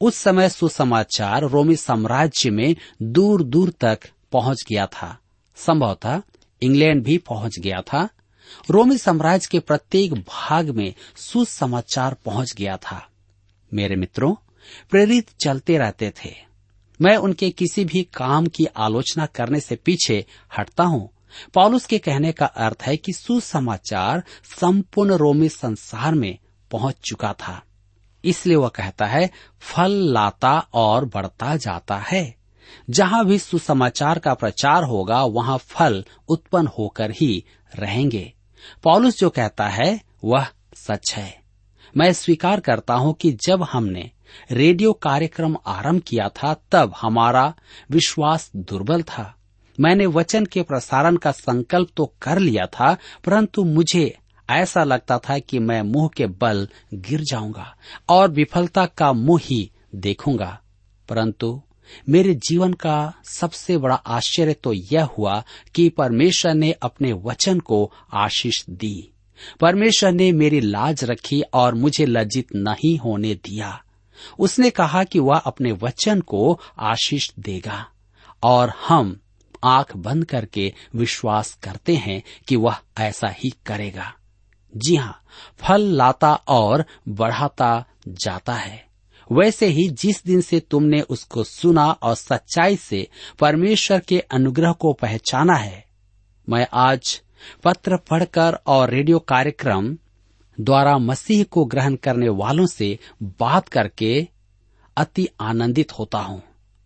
उस 0.00 0.16
समय 0.16 0.48
सुसमाचार 0.48 1.42
रोमी 1.42 1.76
साम्राज्य 1.76 2.50
में 2.50 2.76
दूर 3.02 3.42
दूर 3.42 3.70
तक 3.80 4.00
पहुँच 4.32 4.64
गया 4.68 4.86
था। 4.86 5.18
संभवतः 5.56 6.22
इंग्लैंड 6.62 7.04
भी 7.04 7.18
पहुँच 7.18 7.58
गया 7.58 7.80
था। 7.80 8.08
रोमी 8.70 8.98
साम्राज्य 8.98 9.48
के 9.50 9.58
प्रत्येक 9.58 10.14
भाग 10.14 10.70
में 10.70 10.94
सुसमाचार 11.16 12.14
पहुँच 12.14 12.54
गया 12.54 12.76
था। 12.76 13.08
मेरे 13.74 13.96
मित्रों, 13.96 14.34
प्रेरित 14.90 15.30
चलते 15.44 15.78
रहते 15.78 16.12
थे। 16.24 16.49
मैं 17.02 17.16
उनके 17.16 17.50
किसी 17.50 17.84
भी 17.84 18.02
काम 18.02 18.46
की 18.46 18.66
आलोचना 18.66 19.26
करने 19.26 19.60
से 19.60 19.76
पीछे 19.76 20.26
हटता 20.58 20.84
हूँ। 20.84 21.10
पॉलुस 21.54 21.86
के 21.86 21.98
कहने 21.98 22.32
का 22.32 22.46
अर्थ 22.46 22.82
है 22.82 22.96
कि 22.96 23.12
सुसमाचार 23.12 24.22
संपूर्ण 24.60 25.14
रोमी 25.14 25.48
संसार 25.48 26.14
में 26.14 26.38
पहुँच 26.70 26.94
चुका 27.04 27.32
था। 27.32 27.62
इसलिए 28.24 28.56
वह 28.56 28.68
कहता 28.68 29.06
है, 29.06 29.30
फल 29.60 29.90
लाता 29.90 30.66
और 30.74 31.04
बढ़ता 31.04 31.56
जाता 31.56 31.96
है। 31.96 32.36
जहाँ 32.90 33.26
भी 33.26 33.38
सुसमाचार 33.38 34.18
का 34.18 34.34
प्रचार 34.34 34.84
होगा, 34.84 35.24
वहाँ 35.24 35.58
फल 35.58 36.04
उत्पन्न 36.28 36.66
होकर 36.66 37.10
ही 37.10 37.44
रहेंगे। 37.74 38.32
पॉलुस 38.82 39.18
जो 39.18 39.30
कहता 39.30 39.68
है, 39.68 40.00
वह 40.24 40.46
सच 40.74 41.14
है। 41.14 41.40
मैं 41.96 42.12
स्वीकार 42.12 42.60
करता 42.60 42.94
हूँ 42.94 43.14
कि 43.14 43.32
जब 43.32 43.62
हमने 43.62 44.10
रेडियो 44.52 44.92
कार्यक्रम 44.92 45.56
आरंभ 45.66 46.02
किया 46.02 46.28
था, 46.28 46.54
तब 46.72 46.92
हमारा 47.00 47.54
विश्वास 47.90 48.50
दुर्बल 48.56 49.02
था। 49.02 49.34
मैंने 49.78 50.06
वचन 50.06 50.46
के 50.46 50.62
प्रसारण 50.62 51.16
का 51.16 51.30
संकल्प 51.30 51.88
तो 51.96 52.12
कर 52.22 52.38
लिया 52.38 52.66
था, 52.66 52.96
परंतु 53.24 53.64
मुझे 53.64 54.16
ऐसा 54.50 54.84
लगता 54.84 55.18
था 55.18 55.38
कि 55.38 55.58
मैं 55.58 55.82
मुँह 55.82 56.08
के 56.16 56.26
बल 56.26 56.68
गिर 56.94 57.20
जाऊँगा 57.20 57.74
और 58.08 58.30
विफलता 58.30 58.86
का 58.86 59.12
मुँह 59.12 59.40
ही 59.44 59.70
देखूँगा। 59.94 60.58
परंतु 61.08 61.60
मेरे 62.08 62.34
जीवन 62.48 62.72
का 62.72 63.12
सबसे 63.24 63.76
बड़ा 63.78 63.94
आश्चर्य 63.94 64.52
तो 64.54 64.72
यह 64.72 65.04
हुआ 65.18 65.42
कि 65.74 65.88
परमेश्वर 65.88 66.54
ने 66.54 66.72
अपने 66.72 67.12
वचन 67.12 67.60
को 67.60 67.92
आशीष 68.12 68.64
दी। 68.70 69.12
परमेश्वर 69.60 70.12
ने 70.12 70.30
मेरी 70.32 70.60
लाज 70.60 71.04
रखी 71.04 71.40
और 71.54 71.74
मुझे 71.74 72.06
लज्जित 72.06 72.54
नहीं 72.56 72.96
होने 72.98 73.34
दिया। 73.34 73.80
उसने 74.38 74.70
कहा 74.70 75.04
कि 75.04 75.18
वह 75.18 75.36
अपने 75.36 75.72
वचन 75.72 76.20
को 76.20 76.60
आशीष 76.78 77.30
देगा 77.38 77.86
और 78.42 78.72
हम 78.88 79.20
आँख 79.64 79.96
बंद 79.96 80.24
करके 80.24 80.72
विश्वास 80.96 81.54
करते 81.54 81.96
हैं 81.96 82.22
कि 82.48 82.56
वह 82.56 82.76
ऐसा 82.98 83.28
ही 83.28 83.50
करेगा। 83.66 84.12
जी 84.76 84.96
हाँ 84.96 85.20
फल 85.58 85.82
लाता 85.82 86.34
और 86.34 86.84
बढ़ाता 87.08 87.84
जाता 88.08 88.54
है। 88.54 88.84
वैसे 89.32 89.66
ही 89.66 89.88
जिस 89.88 90.24
दिन 90.24 90.40
से 90.40 90.60
तुमने 90.60 91.00
उसको 91.00 91.44
सुना 91.44 91.90
और 91.92 92.14
सच्चाई 92.14 92.76
से 92.76 93.06
परमेश्वर 93.38 94.00
के 94.00 94.18
अनुग्रह 94.20 94.72
को 94.72 94.92
पहचाना 94.92 95.54
है, 95.54 95.84
मैं 96.48 96.66
आज 96.72 97.20
पत्र 97.64 97.96
पढ़कर 97.96 98.58
और 98.66 98.90
रेडियो 98.90 99.18
कार्यक्रम 99.18 99.96
द्वारा 100.60 100.98
मसीह 100.98 101.44
को 101.44 101.64
ग्रहण 101.64 101.94
करने 101.94 102.28
वालों 102.28 102.66
से 102.66 102.98
बात 103.22 103.68
करके 103.68 104.28
अति 104.96 105.28
आनंदित 105.40 105.92
होता 105.92 106.18
हूँ। 106.18 106.42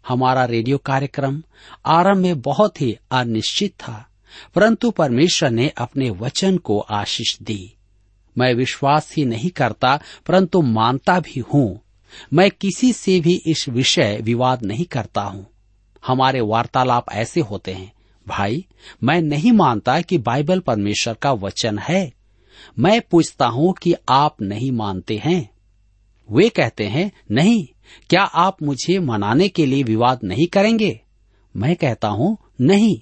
हमारा 0.08 0.44
रेडियो 0.44 0.78
कार्यक्रम 0.78 1.42
आरंभ 1.86 2.16
में 2.16 2.40
बहुत 2.40 2.80
ही 2.80 2.98
अनिश्चित 3.10 3.72
था, 3.72 4.08
परंतु 4.54 4.90
परमेश्वर 4.90 5.50
ने 5.50 5.68
अपने 5.68 6.10
वचन 6.10 6.58
को 6.58 6.78
आशीष 6.78 7.38
दी। 7.42 7.74
मैं 8.38 8.54
विश्वास 8.54 9.14
ही 9.16 9.24
नहीं 9.24 9.50
करता, 9.50 10.00
परंतु 10.26 10.62
मानता 10.62 11.20
भी 11.20 11.40
हूँ। 11.54 11.80
मैं 12.32 12.50
किसी 12.50 12.92
से 12.92 13.20
भी 13.20 13.42
इस 13.46 13.68
विषय 13.68 14.18
विवाद 14.22 14.62
नहीं 14.62 14.84
करता 14.84 15.22
हूँ। 15.22 15.46
हमारे 16.06 16.40
वार्तालाप 16.40 17.06
ऐसे 17.12 17.40
होते 17.40 17.72
हैं, 17.72 17.92
भाई, 18.26 18.66
मैं 19.02 19.20
नहीं 19.22 19.52
मानता 19.52 20.00
कि 20.00 20.18
बाइबल 20.18 20.60
परमेश्वर 20.60 21.14
का 21.14 21.32
वचन 21.32 21.78
है। 21.78 22.12
मैं 22.78 23.02
पूछता 23.10 23.46
हूँ 23.46 23.74
कि 23.82 23.94
आप 24.08 24.42
नहीं 24.42 24.72
मानते 24.72 25.22
हैं। 25.24 25.50
वे 26.30 26.48
कहते 26.48 26.84
हैं, 26.84 27.12
नहीं, 27.30 27.66
क्या 28.10 28.22
आप 28.22 28.62
मुझे 28.62 28.98
मनाने 28.98 29.48
के 29.48 29.66
लिए 29.66 29.82
विवाद 29.82 30.20
नहीं 30.24 30.46
करेंगे? 30.46 31.00
मैं 31.56 31.76
कहता 31.76 32.08
हूँ, 32.08 32.38
नहीं। 32.60 33.00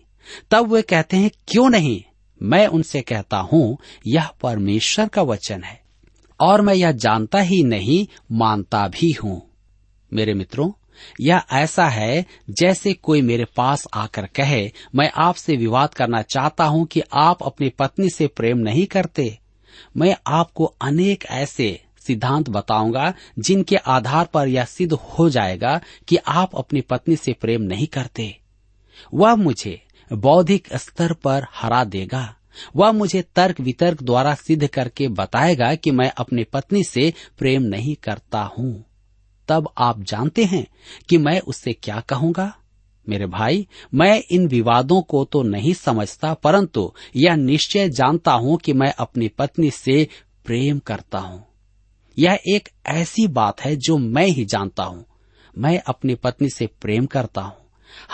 तब 0.51 0.73
वे 0.73 0.83
कहते 0.83 1.17
हैं, 1.17 1.31
क्यों 1.49 1.71
नहीं? 1.71 2.03
मैं 2.43 2.67
उनसे 2.67 3.01
कहता 3.01 3.37
हूँ, 3.37 3.79
यह 4.07 4.29
परमेश्वर 4.43 5.09
का 5.09 5.23
वचन 5.23 5.63
है, 5.63 5.83
और 6.41 6.61
मैं 6.61 6.75
यह 6.75 6.93
जानता 6.93 7.41
ही 7.41 7.63
नहीं, 7.63 8.07
मानता 8.33 8.89
भी 8.89 9.13
हूँ। 9.13 9.43
मेरे 10.13 10.35
मित्रों, 10.35 10.73
यह 11.21 11.43
ऐसा 11.53 11.89
है 11.89 12.27
जैसे 12.51 12.93
कोई 12.93 13.23
मेरे 13.23 13.45
पास 13.45 13.89
आकर 13.95 14.27
कहे, 14.27 14.73
मैं 14.95 15.11
आपसे 15.17 15.57
विवाद 15.57 15.95
करना 15.95 16.23
चाहता 16.23 16.65
हूँ 16.65 16.87
कि 16.87 17.03
आप 17.13 17.43
अपनी 17.43 17.69
पत्नी 17.69 18.11
से 18.11 18.27
प्रेम 18.27 18.59
नहीं 18.59 18.87
करते। 18.87 19.39
मैं 19.97 20.17
आपको 20.27 20.65
अनेक 20.65 21.25
ऐसे 21.25 21.81
सिद्धांत 22.07 22.49
बताऊँगा, 22.49 23.15
जिनके 23.39 23.77
आधार 23.77 24.27
पर 24.27 24.49
यह 24.49 24.65
सिद्ध 24.65 24.93
हो 24.93 25.31
जाएगा 25.31 25.81
कि 26.09 26.17
आप 26.17 26.57
अपनी 26.57 26.81
पत्नी 26.81 27.17
से 27.17 27.33
प्रेम 27.33 27.63
नहीं 27.63 27.87
करते। 27.87 28.39
वह 29.15 29.35
मुझे 29.35 29.83
बौद्धिक 30.13 30.77
स्तर 30.77 31.13
पर 31.13 31.47
हरा 31.55 31.85
देगा। 31.85 32.37
वह 32.77 32.93
मुझे 32.93 33.23
तर्क 33.23 33.61
वितर्क 33.61 34.03
द्वारा 34.03 34.35
सिद्ध 34.35 34.67
करके 34.67 35.09
बताएगा 35.09 35.75
कि 35.75 35.91
मैं 35.91 36.13
अपनी 36.17 36.45
पत्नी 36.45 36.85
से 36.85 37.13
प्रेम 37.39 37.63
नहीं 37.63 37.97
करता 37.97 38.43
हूँ। 38.43 38.85
तब 39.49 39.69
आप 39.79 40.03
जानते 40.03 40.45
हैं 40.45 40.67
कि 41.09 41.19
मैं 41.19 41.41
उससे 41.41 41.73
क्या 41.73 42.01
कहूँगा? 42.01 42.55
मेरे 43.09 43.27
भाई, 43.27 43.67
मैं 43.95 44.23
इन 44.31 44.47
विवादों 44.47 45.03
को 45.03 45.25
तो 45.25 45.43
नहीं 45.43 45.75
समझता, 45.75 46.35
परंतु 46.35 46.93
यह 47.17 47.35
निश्चय 47.37 47.89
जानता 47.89 48.33
हूँ 48.33 48.59
कि 48.59 48.73
मैं 48.73 48.95
अपनी 48.99 49.29
पत्नी 49.29 49.71
से 49.71 50.09
प्रेम 50.45 50.79
करता 50.79 51.19
हूँ। 51.19 51.45
यह 52.19 52.39
एक 52.55 52.69
ऐसी 52.87 53.27
बात 53.27 53.61
है 53.61 53.77
जो 53.77 53.99
मैं 53.99 54.27
ही 54.27 54.45
जानता 54.45 54.83
हूँ। 54.83 55.05
मैं 55.59 55.83
अपनी 55.87 56.15
पत्नी 56.15 56.49
से 56.51 56.67
प्रेम 56.67 57.07
करता 57.07 57.41
हूँ। 57.41 57.57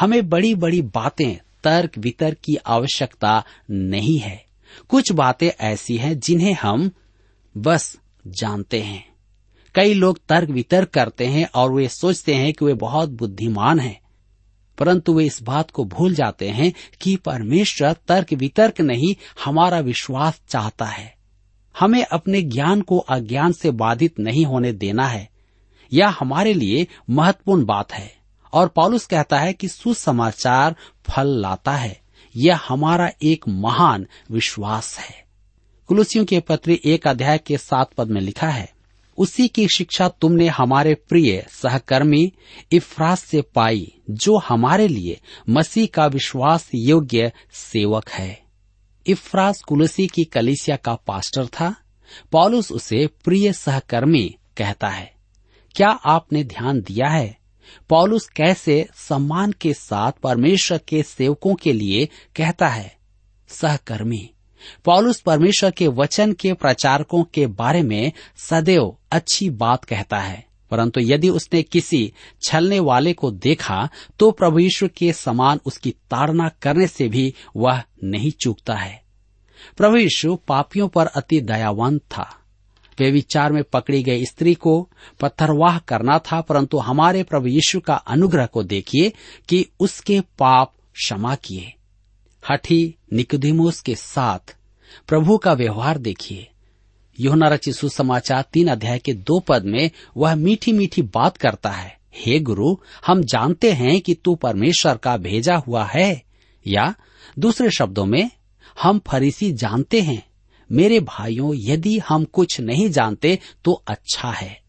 हमें 0.01 0.29
बड़ी 0.29 0.55
बड़ी 0.55 0.83
बातें, 0.83 1.37
तर्क 1.65 1.99
वितर्क 1.99 2.39
की 2.39 2.57
आवश्यकता 2.57 3.45
नहीं 3.71 4.19
है। 4.19 4.45
कुछ 4.89 5.13
बातें 5.13 5.51
ऐसी 5.61 5.97
हैं 5.97 6.21
जिन्हें 6.21 6.57
हम 6.63 6.91
बस 7.57 7.99
जानते 8.27 8.81
हैं। 8.81 9.09
कई 9.75 9.95
लोग 9.95 10.19
तर्क 10.29 10.51
वितर्क 10.51 10.89
करते 10.89 11.27
हैं 11.27 11.49
और 11.55 11.73
वे 11.73 11.89
सोचते 11.89 12.35
हैं 12.35 12.53
कि 12.53 12.65
वे 12.65 12.75
बहुत 12.75 13.09
बुद्धिमान 13.09 13.81
हैं। 13.81 14.01
परंतु 14.79 15.15
वे 15.15 15.25
इस 15.25 15.43
बात 15.43 15.71
को 15.71 15.85
भूल 15.85 16.15
जाते 16.15 16.49
हैं 16.49 16.73
कि 17.01 17.17
परमेश्वर 17.17 17.97
तर्क 18.09 18.33
वितर्क 18.33 18.81
नहीं 18.81 19.15
हमारा 19.45 19.79
विश्वास 19.79 20.41
चाहता 20.49 20.85
है। 20.85 21.15
हमें 21.81 22.05
अपने 22.05 22.43
ज्ञान 22.43 22.81
को 22.81 22.99
अज्ञान 22.99 23.53
से 23.53 23.71
बाधित 23.71 24.21
नहीं 24.21 24.45
होने 24.45 24.73
देना 24.73 25.07
है। 25.07 25.29
यह 25.93 26.09
हमारे 26.09 26.55
लिए 26.55 26.87
महत्वपूर्ण 27.11 27.65
बात 27.65 27.93
है। 27.93 28.17
और 28.53 28.69
पॉलुस 28.69 29.07
कहता 29.07 29.39
है 29.39 29.53
कि 29.53 29.69
सुसमाचार 29.69 30.77
फल 31.05 31.27
लाता 31.27 31.73
है। 31.73 32.01
यह 32.37 32.61
हमारा 32.69 33.11
एक 33.23 33.45
महान 33.49 34.07
विश्वास 34.31 34.99
है। 34.99 35.25
कुलुसियों 35.87 36.25
के 36.25 36.41
पत्र 36.41 36.71
एक 36.71 37.07
अध्याय 37.07 37.39
के 37.39 37.59
सात 37.59 37.91
पद 37.93 38.09
में 38.09 38.21
लिखा 38.21 38.49
है 38.49 38.78
उसी 39.19 39.49
की 39.49 39.69
शिक्षा 39.69 40.09
तुमने 40.09 40.49
हमारे 40.49 40.95
प्रिय 40.95 41.47
सहकर्मी 41.51 42.33
इफ्रास 42.73 43.25
से 43.25 43.43
पाई, 43.43 43.93
जो 44.11 44.39
हमारे 44.39 44.89
लिए 44.89 45.21
मसीह 45.49 45.87
का 45.95 46.07
विश्वास 46.07 46.71
योग्य 46.75 47.33
सेवक 47.53 48.09
है। 48.11 48.43
इफ्रास 49.07 49.61
कुलसी 49.61 50.07
की 50.07 50.25
कलिसिया 50.25 50.77
का 50.77 50.95
पास्टर 50.95 51.47
था। 51.47 51.77
पॉलुस 52.33 52.73
उसे 52.73 53.07
प्रिय 53.07 53.53
सहकर्मी 53.53 54.37
कहता 54.57 54.89
है। 54.89 55.15
क्या 55.75 55.89
आपने 55.89 56.45
ध्यान 56.45 56.81
दिया 56.81 57.09
है? 57.09 57.39
पॉलुस 57.89 58.29
कैसे 58.29 58.89
सम्मान 58.95 59.53
के 59.53 59.75
साथ 59.75 60.13
परमेश्वर 60.13 60.81
के 60.89 61.03
सेवकों 61.03 61.55
के 61.55 61.73
लिए 61.73 62.09
कहता 62.37 62.69
है, 62.69 62.97
सहकर्मी 63.49 64.31
पॉलुस 64.85 65.21
परमेश्वर 65.21 65.71
के 65.71 65.87
वचन 65.89 66.33
के 66.33 66.53
प्रचारकों 66.55 67.23
के 67.25 67.47
बारे 67.47 67.83
में 67.83 68.13
सदैव 68.41 68.97
अच्छी 69.13 69.49
बात 69.53 69.85
कहता 69.85 70.19
है, 70.19 70.47
परंतु 70.71 71.01
यदि 71.01 71.29
उसने 71.31 71.63
किसी 71.63 72.13
छलने 72.43 72.81
वाले 72.81 73.13
को 73.13 73.31
देखा 73.33 73.89
तो 74.19 74.31
प्रभु 74.31 74.59
यीशु 74.59 74.89
के 74.89 75.13
समान 75.13 75.61
उसकी 75.67 75.91
ताड़ना 76.11 76.49
करने 76.63 76.87
से 76.87 77.09
भी 77.09 77.33
वह 77.57 77.83
नहीं 78.05 78.31
चूकता 78.41 78.75
है। 78.75 79.01
प्रभु 79.77 79.97
यीशु 79.97 80.35
पापियों 80.49 80.89
पर 80.89 81.07
अति 81.07 81.41
दयावान 81.43 81.99
था। 81.99 82.35
वे 82.99 83.11
विचार 83.11 83.53
में 83.53 83.63
पकड़ी 83.65 84.03
गई 84.03 84.25
स्त्री 84.25 84.55
को 84.55 84.81
पत्थरवाह 85.21 85.79
करना 85.79 86.19
था, 86.19 86.41
परंतु 86.41 86.79
हमारे 86.79 87.23
प्रभु 87.23 87.47
यीशु 87.47 87.81
का 87.81 87.95
अनुग्रह 87.95 88.47
को 88.47 88.63
देखिए 88.65 89.13
कि 89.49 89.65
उसके 89.81 90.21
पाप 90.39 90.73
क्षमा 90.97 91.35
किए। 91.35 91.73
हठी 92.51 92.95
निकुदिमोस 93.13 93.81
के 93.81 93.95
साथ 93.95 94.57
प्रभु 95.09 95.39
का 95.39 95.53
व्यवहार 95.53 95.99
देखिए। 95.99 96.49
योना 97.21 97.49
रचित 97.49 97.75
सुसमाचार 97.75 98.45
तीन 98.53 98.69
अध्याय 98.69 98.99
के 98.99 99.13
दो 99.13 99.39
पद 99.39 99.65
में 99.65 99.91
वह 100.17 100.35
मीठी 100.35 100.73
मीठी 100.73 101.03
बात 101.03 101.37
करता 101.37 101.71
है। 101.71 101.99
हे 102.15 102.41
गुरु, 102.41 102.77
हम 103.07 103.23
जानते 103.23 103.73
हैं 103.73 104.01
कि 104.01 104.15
तू 104.15 104.35
परमेश्वर 104.35 104.97
का 104.97 105.17
भेजा 105.17 105.57
हुआ 105.57 105.85
है, 105.85 106.23
या 106.67 106.95
दूसरे 107.39 107.71
शब्दों 107.71 108.05
में, 108.05 108.31
हम 108.83 109.01
फरीसी 109.07 109.53
जानते 109.53 110.01
हैं। 110.01 110.27
मेरे 110.73 111.01
भाइयों, 111.01 111.53
यदि 111.57 111.99
हम 111.99 112.25
कुछ 112.25 112.61
नहीं 112.61 112.91
जानते 112.91 113.39
तो 113.65 113.73
अच्छा 113.73 114.31
है। 114.31 114.61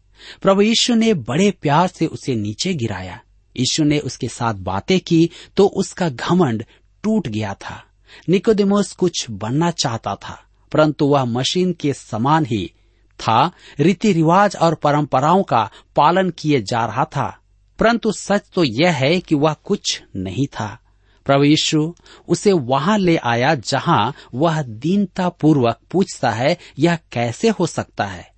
प्रभु 0.42 0.62
यीशु 0.62 0.94
ने 0.94 1.14
बड़े 1.14 1.50
प्यार 1.50 1.88
से 1.88 2.06
उसे 2.06 2.34
नीचे 2.34 2.74
गिराया। 2.74 3.20
यीशु 3.56 3.84
ने 3.84 3.98
उसके 3.98 4.28
साथ 4.28 4.54
बातें 4.54 5.00
की 5.00 5.30
तो 5.56 5.66
उसका 5.66 6.08
घमंड 6.08 6.64
टूट 7.02 7.28
गया 7.28 7.54
था। 7.54 7.82
निकोदिमोस 8.28 8.92
कुछ 8.92 9.26
बनना 9.30 9.70
चाहता 9.70 10.14
था, 10.14 10.42
परंतु 10.72 11.06
वह 11.06 11.24
मशीन 11.24 11.72
के 11.72 11.92
समान 11.92 12.44
ही 12.44 12.72
था 13.20 13.50
रीति 13.80 14.12
रिवाज 14.12 14.56
और 14.56 14.74
परंपराओं 14.74 15.42
का 15.42 15.70
पालन 15.96 16.30
किए 16.30 16.62
जा 16.62 16.86
रहा 16.86 17.04
था। 17.04 17.36
परंतु 17.78 18.12
सच 18.12 18.42
तो 18.54 18.64
यह 18.64 18.92
है 18.92 19.20
कि 19.20 19.34
वह 19.34 19.52
कुछ 19.52 20.02
नहीं 20.16 20.46
था। 20.46 20.78
प्रभु 21.24 21.44
यीशु 21.44 21.94
उसे 22.28 22.52
वहाँ 22.52 22.98
ले 22.98 23.16
आया 23.16 23.54
जहाँ 23.54 24.14
वह 24.34 24.62
दीनता 24.62 25.28
पूर्वक 25.28 25.78
पूछता 25.90 26.30
है, 26.30 26.56
यह 26.78 26.98
कैसे 27.12 27.48
हो 27.48 27.66
सकता 27.66 28.04
है। 28.04 28.30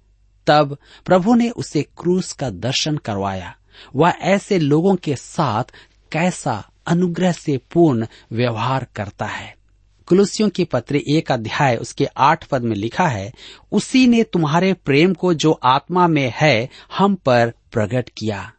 तब 0.46 0.77
प्रभु 1.07 1.35
ने 1.35 1.51
उसे 1.51 1.83
क्रूस 1.83 2.33
का 2.33 2.51
दर्शन 2.51 2.96
करवाया। 2.96 3.57
वह 3.96 4.09
ऐसे 4.11 4.59
लोगों 4.59 4.96
के 4.96 5.16
साथ 5.16 5.64
कैसा 6.12 6.68
अनुग्रह 6.86 7.32
से 7.32 7.56
पूर्ण 7.72 8.06
व्यवहार 8.32 8.86
करता 8.96 9.26
है। 9.26 9.54
कुलुसियों 10.08 10.48
की 10.50 10.64
पत्र 10.64 10.96
एक 10.96 11.30
अध्याय 11.32 11.76
उसके 11.76 12.04
आठ 12.04 12.44
पद 12.44 12.62
में 12.62 12.74
लिखा 12.76 13.06
है, 13.06 13.32
उसी 13.72 14.06
ने 14.06 14.22
तुम्हारे 14.22 14.72
प्रेम 14.74 15.14
को 15.14 15.34
जो 15.34 15.52
आत्मा 15.64 16.06
में 16.08 16.32
है, 16.36 16.68
हम 16.98 17.14
पर 17.14 17.52
प्रकट 17.72 18.08
किया। 18.08 18.52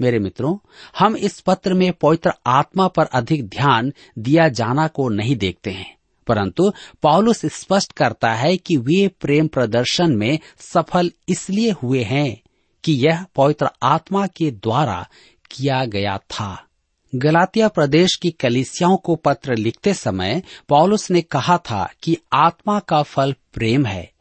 मेरे 0.00 0.18
मित्रों, 0.18 0.56
हम 0.98 1.16
इस 1.16 1.40
पत्र 1.40 1.74
में 1.74 1.92
पवित्र 1.92 2.32
आत्मा 2.46 2.88
पर 2.88 3.04
अधिक 3.04 3.48
ध्यान 3.48 3.92
दिया 4.18 4.48
जाना 4.48 4.88
को 4.88 5.08
नहीं 5.08 5.36
देखते 5.36 5.70
हैं, 5.70 5.94
परंतु 6.26 6.72
पॉलुस 7.02 7.44
स्पष्ट 7.46 7.92
करता 7.92 8.32
है 8.32 8.56
कि 8.56 8.76
वे 8.76 9.06
प्रेम 9.20 9.46
प्रदर्शन 9.46 10.16
में 10.16 10.38
सफल 10.58 11.10
इसलिए 11.28 11.70
हुए 11.72 12.02
हैं 12.02 12.40
कि 12.84 12.92
यह 13.06 13.24
पवित्र 13.36 13.68
आत्मा 13.82 14.26
के 14.26 14.50
द्वारा 14.50 15.06
किया 15.50 15.84
गया 15.84 16.18
था। 16.18 16.65
गलातिया 17.14 17.68
प्रदेश 17.68 18.14
की 18.14 18.30
कलिसियाओं 18.30 18.96
को 18.96 19.16
पत्र 19.16 19.56
लिखते 19.56 19.94
समय 19.94 20.42
पॉलुस 20.68 21.10
ने 21.10 21.20
कहा 21.20 21.58
था 21.58 21.88
कि 22.02 22.16
आत्मा 22.32 22.78
का 22.78 23.02
फल 23.02 23.34
प्रेम 23.52 23.86
है। 23.86 24.12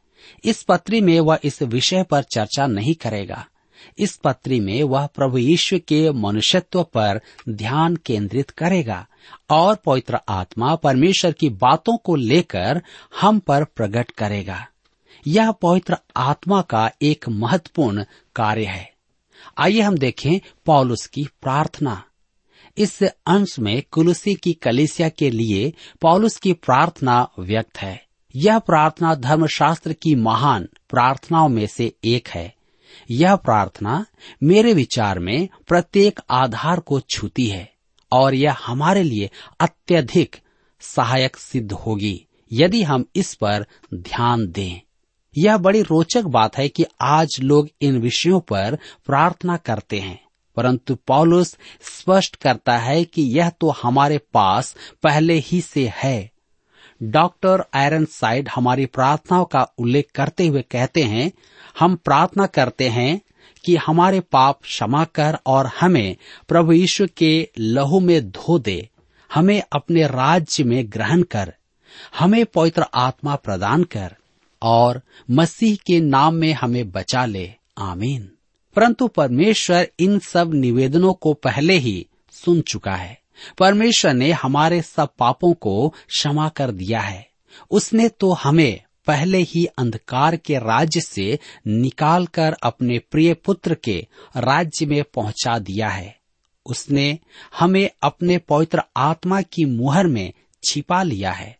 इस 0.43 0.63
पत्री 0.63 1.01
में 1.01 1.19
वह 1.19 1.39
इस 1.43 1.61
विषय 1.61 2.03
पर 2.03 2.23
चर्चा 2.23 2.67
नहीं 2.67 2.95
करेगा। 2.95 3.45
इस 3.99 4.17
पत्री 4.17 4.59
में 4.59 4.83
वह 4.83 5.05
प्रभु 5.05 5.37
यीशु 5.37 5.79
के 5.87 6.11
मनुष्यत्व 6.11 6.83
पर 6.83 7.21
ध्यान 7.49 7.95
केंद्रित 7.95 8.49
करेगा 8.49 9.07
और 9.49 9.75
पवित्र 9.75 10.19
आत्मा 10.29 10.75
परमेश्वर 10.75 11.31
की 11.31 11.49
बातों 11.49 11.97
को 11.97 12.15
लेकर 12.15 12.81
हम 13.21 13.39
पर 13.39 13.63
प्रकट 13.63 14.11
करेगा। 14.11 14.67
यह 15.27 15.51
पवित्र 15.51 15.97
आत्मा 16.17 16.61
का 16.61 16.91
एक 17.01 17.29
महत्वपूर्ण 17.29 18.05
कार्य 18.35 18.65
है। 18.65 18.93
आइए 19.57 19.81
हम 19.81 19.97
देखें 19.97 20.39
पॉलुस 20.65 21.05
की 21.05 21.27
प्रार्थना। 21.41 22.03
इस 22.77 23.03
अंश 23.03 23.59
में 23.59 23.83
कुलुसी 23.91 24.35
की 24.35 24.53
कलेसिया 24.53 25.09
के 25.09 25.29
लिए 25.29 25.73
पॉलुस 26.01 26.37
की 26.37 26.53
प्रार्थना 26.53 27.29
व्यक्त 27.39 27.77
है। 27.77 28.05
यह 28.35 28.59
प्रार्थना 28.59 29.15
धर्मशास्त्र 29.15 29.93
की 29.93 30.15
महान 30.15 30.67
प्रार्थनाओं 30.89 31.49
में 31.49 31.67
से 31.67 31.93
एक 32.03 32.27
है। 32.27 32.55
यह 33.11 33.35
प्रार्थना 33.35 34.05
मेरे 34.43 34.73
विचार 34.73 35.19
में 35.19 35.49
प्रत्येक 35.67 36.19
आधार 36.29 36.79
को 36.79 36.99
छूती 36.99 37.47
है 37.47 37.73
और 38.11 38.33
यह 38.33 38.55
हमारे 38.65 39.03
लिए 39.03 39.29
अत्यधिक 39.59 40.35
सहायक 40.79 41.37
सिद्ध 41.37 41.71
होगी, 41.71 42.25
यदि 42.51 42.83
हम 42.83 43.05
इस 43.15 43.35
पर 43.35 43.65
ध्यान 43.93 44.47
दें। 44.47 44.81
यह 45.37 45.57
बड़ी 45.57 45.81
रोचक 45.81 46.23
बात 46.23 46.57
है 46.57 46.69
कि 46.69 46.85
आज 47.01 47.39
लोग 47.39 47.69
इन 47.81 47.97
विषयों 47.97 48.39
पर 48.39 48.77
प्रार्थना 49.05 49.57
करते 49.57 49.99
हैं। 49.99 50.24
परंतु 50.55 50.95
पॉलुस 50.95 51.57
स्पष्ट 51.81 52.35
करता 52.35 52.77
है 52.77 53.03
कि 53.03 53.21
यह 53.21 53.49
तो 53.49 53.69
हमारे 53.69 54.17
पास 54.33 54.75
पहले 55.03 55.33
ही 55.33 55.61
से 55.61 55.91
है। 55.95 56.31
डॉक्टर 57.03 57.63
आयरन 57.73 58.05
साइड 58.05 58.49
हमारी 58.55 58.85
प्रार्थनाओं 58.85 59.45
का 59.45 59.61
उल्लेख 59.77 60.09
करते 60.15 60.47
हुए 60.47 60.61
कहते 60.61 61.03
हैं, 61.03 61.31
हम 61.79 61.95
प्रार्थना 61.95 62.45
करते 62.45 62.89
हैं 62.89 63.21
कि 63.65 63.75
हमारे 63.75 64.19
पाप 64.19 64.59
क्षमा 64.61 65.03
कर 65.05 65.37
और 65.45 65.69
हमें 65.79 66.15
प्रभु 66.47 66.73
यीशु 66.73 67.07
के 67.17 67.49
लहू 67.59 67.99
में 67.99 68.29
धो 68.31 68.59
दे, 68.59 68.89
हमें 69.33 69.61
अपने 69.73 70.07
राज्य 70.07 70.63
में 70.63 70.83
ग्रहण 70.89 71.23
कर, 71.23 71.53
हमें 72.19 72.45
पवित्र 72.45 72.85
आत्मा 72.93 73.35
प्रदान 73.35 73.83
कर 73.83 74.15
और 74.61 75.01
मसीह 75.31 75.75
के 75.75 75.99
नाम 75.99 76.33
में 76.33 76.53
हमें 76.53 76.91
बचा 76.91 77.25
ले। 77.25 77.53
आमीन। 77.77 78.34
परंतु 78.75 79.07
परमेश्वर 79.07 79.87
इन 79.99 80.19
सब 80.19 80.53
निवेदनों 80.53 81.13
को 81.13 81.33
पहले 81.33 81.73
ही 81.73 82.07
सुन 82.31 82.61
चुका 82.61 82.95
है। 82.95 83.21
परमेश्वर 83.57 84.13
ने 84.13 84.31
हमारे 84.31 84.81
सब 84.81 85.09
पापों 85.19 85.53
को 85.53 85.89
क्षमा 85.89 86.49
कर 86.49 86.71
दिया 86.71 86.99
है। 86.99 87.29
उसने 87.71 88.09
तो 88.09 88.31
हमें 88.33 88.81
पहले 89.07 89.37
ही 89.37 89.65
अंधकार 89.65 90.35
के 90.35 90.57
राज्य 90.57 91.01
से 91.01 91.39
निकालकर 91.67 92.55
अपने 92.63 92.99
प्रिय 92.99 93.33
पुत्र 93.33 93.75
के 93.75 94.07
राज्य 94.37 94.85
में 94.85 95.03
पहुँचा 95.03 95.59
दिया 95.59 95.89
है। 95.89 96.19
उसने 96.65 97.19
हमें 97.59 97.89
अपने 98.01 98.37
पवित्र 98.37 98.81
आत्मा 98.97 99.41
की 99.41 99.65
मुहर 99.65 100.07
में 100.07 100.33
छिपा 100.69 101.03
लिया 101.03 101.31
है। 101.31 101.57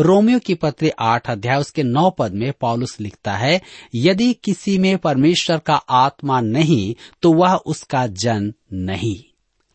रोमियो 0.00 0.38
की 0.38 0.54
पत्र 0.54 0.92
आठ 0.98 1.30
अध्याय, 1.30 1.58
उसके 1.58 1.82
नौ 1.82 2.10
पद 2.10 2.32
में 2.32 2.52
पॉलुस 2.60 3.00
लिखता 3.00 3.32
है, 3.32 3.60
यदि 3.94 4.32
किसी 4.34 4.78
में 4.78 4.96
परमेश्वर 4.98 5.58
का 5.58 5.74
आत्मा 5.74 6.40
नहीं 6.40 6.94
तो 7.22 7.32
वह 7.32 7.54
उसका 7.54 8.06
जन 8.06 8.52
नहीं। 8.72 9.16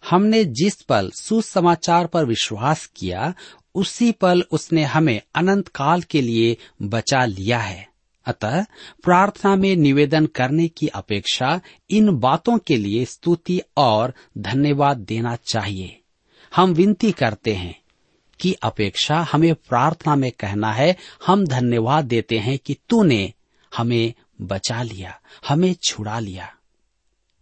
हमने 0.10 0.43
जिस 0.45 0.82
पल 0.82 1.10
सुसमाचार 1.13 2.08
पर 2.08 2.25
विश्वास 2.25 2.86
किया, 2.95 3.34
उसी 3.75 4.12
पल 4.12 4.43
उसने 4.51 4.84
हमें 4.84 5.21
अनंत 5.36 5.67
काल 5.67 6.01
के 6.01 6.21
लिए 6.21 6.58
बचा 6.82 7.25
लिया 7.25 7.60
है। 7.60 7.88
अतः 8.25 8.63
प्रार्थना 9.03 9.55
में 9.55 9.75
निवेदन 9.75 10.25
करने 10.25 10.67
की 10.67 10.88
अपेक्षा 10.88 11.60
इन 11.89 12.10
बातों 12.12 12.58
के 12.58 12.77
लिए 12.77 13.05
स्तुति 13.05 13.62
और 13.77 14.13
धन्यवाद 14.38 14.97
देना 14.97 15.36
चाहिए। 15.51 15.99
हम 16.55 16.71
विनती 16.71 17.12
करते 17.12 17.53
हैं 17.53 17.75
की 18.39 18.54
अपेक्षा 18.54 19.28
हमें 19.32 19.56
प्रार्थना 19.56 20.15
में 20.15 20.32
कहना 20.32 20.73
है, 20.73 20.95
हम 21.25 21.45
धन्यवाद 21.45 22.06
देते 22.06 22.38
हैं 22.38 22.58
कि 22.58 22.78
तूने 22.89 23.34
हमें 23.78 24.13
बचा 24.41 24.84
लिया, 24.84 25.19
हमें 25.47 25.75
छुड़ा 25.84 26.19
लिया। 26.19 26.54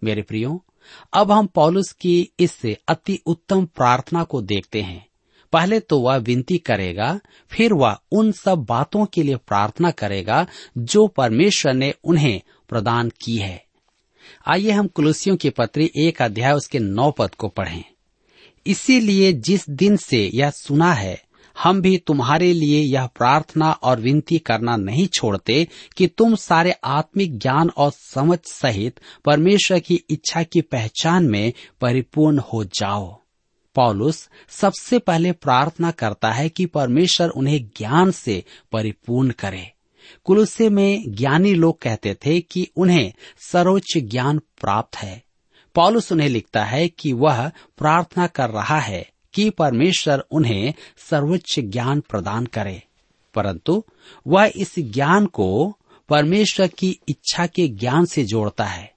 मेरे 0.03 0.21
प्रियो, 0.21 0.65
अब 1.13 1.31
हम 1.31 1.47
पौलुस 1.47 1.91
की 1.91 2.31
इस 2.39 2.61
अति 2.87 3.19
उत्तम 3.25 3.65
प्रार्थना 3.65 4.23
को 4.23 4.41
देखते 4.41 4.81
हैं। 4.81 5.07
पहले 5.53 5.79
तो 5.79 5.99
वह 5.99 6.15
विनती 6.15 6.57
करेगा, 6.57 7.19
फिर 7.51 7.73
वह 7.73 7.97
उन 8.11 8.31
सब 8.31 8.57
बातों 8.57 9.05
के 9.05 9.23
लिए 9.23 9.35
प्रार्थना 9.35 9.91
करेगा 9.91 10.47
जो 10.77 11.07
परमेश्वर 11.07 11.73
ने 11.73 11.93
उन्हें 12.03 12.41
प्रदान 12.69 13.11
की 13.21 13.37
है। 13.37 13.65
आइए 14.47 14.71
हम 14.71 14.87
कुलुसियों 14.87 15.37
की 15.37 15.49
पत्री 15.49 15.91
एक 15.97 16.21
अध्याय 16.21 16.53
उसके 16.53 16.79
नौ 16.79 17.11
पद 17.11 17.35
को 17.35 17.47
पढ़ें। 17.47 17.83
इसीलिए 18.67 19.33
जिस 19.33 19.69
दिन 19.69 19.97
से 19.97 20.31
यह 20.33 20.49
सुना 20.49 20.93
है, 20.93 21.23
हम 21.63 21.81
भी 21.81 21.97
तुम्हारे 21.97 22.53
लिए 22.53 22.81
यह 22.81 23.05
प्रार्थना 23.05 23.71
और 23.71 23.99
विनती 23.99 24.39
करना 24.39 24.75
नहीं 24.75 25.07
छोड़ते 25.07 25.67
कि 25.97 26.07
तुम 26.07 26.35
सारे 26.35 26.71
आत्मिक 26.83 27.37
ज्ञान 27.37 27.69
और 27.69 27.91
समझ 27.91 28.39
सहित 28.45 28.99
परमेश्वर 29.25 29.79
की 29.79 30.03
इच्छा 30.09 30.43
की 30.43 30.61
पहचान 30.61 31.25
में 31.25 31.53
परिपूर्ण 31.81 32.37
हो 32.37 32.63
जाओ। 32.63 33.21
पॉलुस 33.75 34.29
सबसे 34.49 34.99
पहले 34.99 35.31
प्रार्थना 35.31 35.91
करता 35.91 36.31
है 36.31 36.49
कि 36.49 36.65
परमेश्वर 36.65 37.29
उन्हें 37.29 37.69
ज्ञान 37.77 38.11
से 38.11 38.43
परिपूर्ण 38.71 39.29
करे। 39.29 39.71
कुलुसे 40.23 40.69
में 40.69 41.15
ज्ञानी 41.15 41.53
लोग 41.53 41.81
कहते 41.81 42.13
थे 42.13 42.39
कि 42.39 42.67
उन्हें 42.75 43.13
सर्वोच्च 43.51 43.97
ज्ञान 43.97 44.39
प्राप्त 44.39 44.95
है। 44.95 45.26
पॉलुस 45.77 46.11
उन्हें 46.11 46.29
लिखता 46.29 46.63
है 46.63 46.89
कि 46.89 47.13
वह 47.13 47.51
प्रार्थना 47.77 48.27
कर 48.27 48.49
रहा 48.49 48.79
है 48.79 49.09
कि 49.33 49.49
परमेश्वर 49.49 50.19
उन्हें 50.31 50.73
सर्वोच्च 50.97 51.59
ज्ञान 51.59 51.99
प्रदान 51.99 52.45
करे। 52.45 52.83
परंतु 53.35 53.83
वह 54.27 54.51
इस 54.55 54.79
ज्ञान 54.79 55.25
को 55.25 55.77
परमेश्वर 56.09 56.67
की 56.67 56.99
इच्छा 57.09 57.47
के 57.47 57.67
ज्ञान 57.67 58.05
से 58.05 58.23
जोड़ता 58.23 58.65
है। 58.65 58.93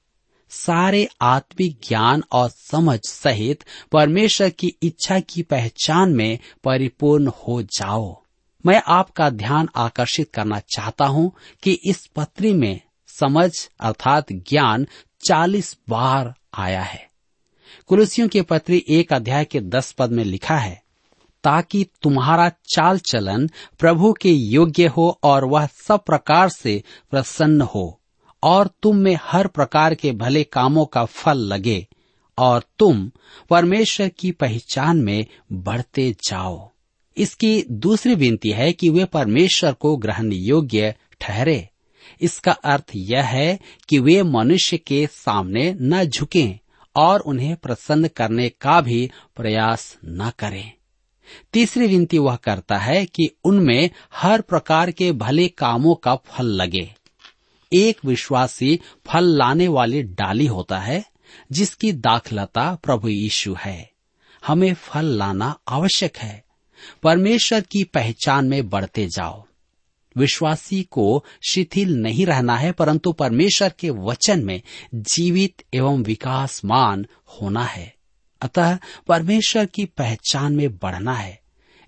सारे 0.50 1.08
आत्मिक 1.20 1.80
ज्ञान 1.88 2.22
और 2.32 2.50
समझ 2.50 3.00
सहित 3.08 3.64
परमेश्वर 3.92 4.50
की 4.50 4.68
इच्छा 4.82 5.20
की 5.20 5.42
पहचान 5.42 6.12
में 6.12 6.38
परिपूर्ण 6.64 7.26
हो 7.28 7.62
जाओ। 7.62 8.22
मैं 8.66 8.82
आपका 8.86 9.30
ध्यान 9.30 9.68
आकर्षित 9.76 10.30
करना 10.34 10.60
चाहता 10.60 11.04
हूँ 11.04 11.32
कि 11.62 11.72
इस 11.72 12.06
पत्री 12.06 12.54
में 12.54 12.80
समझ 13.08 13.68
अर्थात 13.80 14.32
ज्ञान 14.32 14.86
चालीस 15.28 15.78
बार 15.88 16.34
आया 16.54 16.82
है। 16.82 17.10
कुलसियों 17.86 18.28
के 18.28 18.42
पत्री 18.42 18.84
एक 18.88 19.12
अध्याय 19.12 19.44
के 19.44 19.60
दस 19.60 19.92
पद 19.92 20.10
में 20.10 20.24
लिखा 20.24 20.56
है, 20.56 20.82
ताकि 21.44 21.86
तुम्हारा 22.02 22.48
चाल 22.48 22.98
चलन 22.98 23.50
प्रभु 23.78 24.12
के 24.12 24.30
योग्य 24.30 24.86
हो 24.86 25.20
और 25.22 25.44
वह 25.44 25.66
सब 25.66 26.04
प्रकार 26.04 26.48
से 26.48 26.82
प्रसन्न 27.10 27.60
हो, 27.60 28.00
और 28.42 28.70
तुम 28.82 28.96
में 28.96 29.18
हर 29.22 29.46
प्रकार 29.46 29.94
के 29.94 30.12
भले 30.12 30.44
कामों 30.44 30.86
का 30.86 31.04
फल 31.04 31.38
लगे, 31.38 31.86
और 32.38 32.62
तुम 32.78 33.10
परमेश्वर 33.50 34.08
की 34.08 34.32
पहचान 34.32 34.96
में 34.96 35.26
बढ़ते 35.52 36.12
जाओ। 36.12 36.70
इसकी 37.16 37.64
दूसरी 37.70 38.14
विनती 38.14 38.50
है 38.50 38.72
कि 38.72 38.88
वे 38.88 39.04
परमेश्वर 39.04 39.72
को 39.72 39.96
ग्रहण 39.96 40.32
योग्य 40.32 40.94
ठहरे। 41.20 41.69
इसका 42.20 42.52
अर्थ 42.52 42.92
यह 42.96 43.24
है 43.24 43.58
कि 43.88 43.98
वे 43.98 44.22
मनुष्य 44.22 44.76
के 44.76 45.06
सामने 45.06 45.76
न 45.80 46.04
झुकें 46.04 46.58
और 46.96 47.20
उन्हें 47.20 47.56
प्रसन्न 47.56 48.08
करने 48.08 48.48
का 48.48 48.80
भी 48.80 49.10
प्रयास 49.36 49.98
न 50.04 50.32
करें। 50.38 50.72
तीसरी 51.52 51.86
विनती 51.86 52.18
वह 52.18 52.36
करता 52.36 52.78
है 52.78 53.06
कि 53.06 53.30
उनमें 53.44 53.90
हर 54.14 54.40
प्रकार 54.40 54.90
के 54.90 55.12
भले 55.12 55.48
कामों 55.48 55.94
का 55.94 56.16
फल 56.16 56.46
लगे। 56.46 56.94
एक 57.72 58.04
विश्वासी 58.04 58.80
फल 59.06 59.24
लाने 59.24 59.68
वाली 59.68 60.02
डाली 60.02 60.46
होता 60.46 60.78
है, 60.78 61.04
जिसकी 61.52 61.92
दाखलता 61.92 62.74
प्रभु 62.74 63.08
यीशु 63.08 63.56
है। 63.64 63.90
हमें 64.46 64.74
फल 64.74 65.04
लाना 65.04 65.58
आवश्यक 65.68 66.16
है। 66.16 66.44
परमेश्वर 67.02 67.60
की 67.60 67.84
पहचान 67.84 68.48
में 68.48 68.68
बढ़ते 68.68 69.06
जाओ। 69.06 69.46
विश्वासी 70.20 70.82
को 70.82 71.24
शिथिल 71.50 71.96
नहीं 71.96 72.26
रहना 72.26 72.56
है, 72.56 72.72
परंतु 72.72 73.12
परमेश्वर 73.12 73.72
के 73.78 73.90
वचन 73.90 74.44
में 74.44 74.62
जीवित 74.94 75.62
एवं 75.74 76.02
विकासमान 76.02 77.06
होना 77.26 77.64
है। 77.64 77.94
अतः 78.40 78.78
परमेश्वर 79.08 79.66
की 79.66 79.84
पहचान 79.84 80.56
में 80.56 80.76
बढ़ना 80.76 81.14
है। 81.14 81.40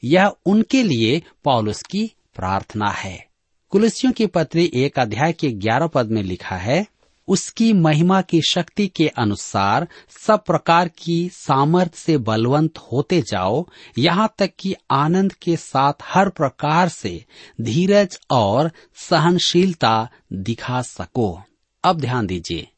यह 0.05 0.33
उनके 0.47 0.83
लिए 0.83 1.23
पौलुस 1.45 1.83
की 1.83 2.13
प्रार्थना 2.35 2.91
है। 2.91 3.27
कुलसियों 3.71 4.13
की 4.13 4.27
पत्री 4.27 4.71
एक 4.75 4.99
अध्याय 4.99 5.33
के 5.33 5.51
ग्यारह 5.51 5.87
पद 5.87 6.11
में 6.11 6.23
लिखा 6.23 6.57
है 6.57 6.87
उसकी 7.29 7.73
महिमा 7.73 8.21
की 8.21 8.41
शक्ति 8.49 8.87
के 8.87 9.07
अनुसार 9.09 9.87
सब 10.27 10.45
प्रकार 10.45 10.89
की 10.89 11.29
सामर्थ 11.33 11.95
से 11.95 12.17
बलवंत 12.19 12.79
होते 12.93 13.21
जाओ, 13.23 13.67
यहाँ 13.99 14.35
तक 14.39 14.51
कि 14.59 14.75
आनंद 14.91 15.33
के 15.33 15.57
साथ 15.57 15.93
हर 16.05 16.29
प्रकार 16.29 16.89
से 16.89 17.25
धीरज 17.61 18.19
और 18.31 18.71
सहनशीलता 18.97 20.09
दिखा 20.33 20.83
सको। 20.83 21.43
अब 21.85 22.01
ध्यान 22.01 22.27
दीजिए, 22.27 22.69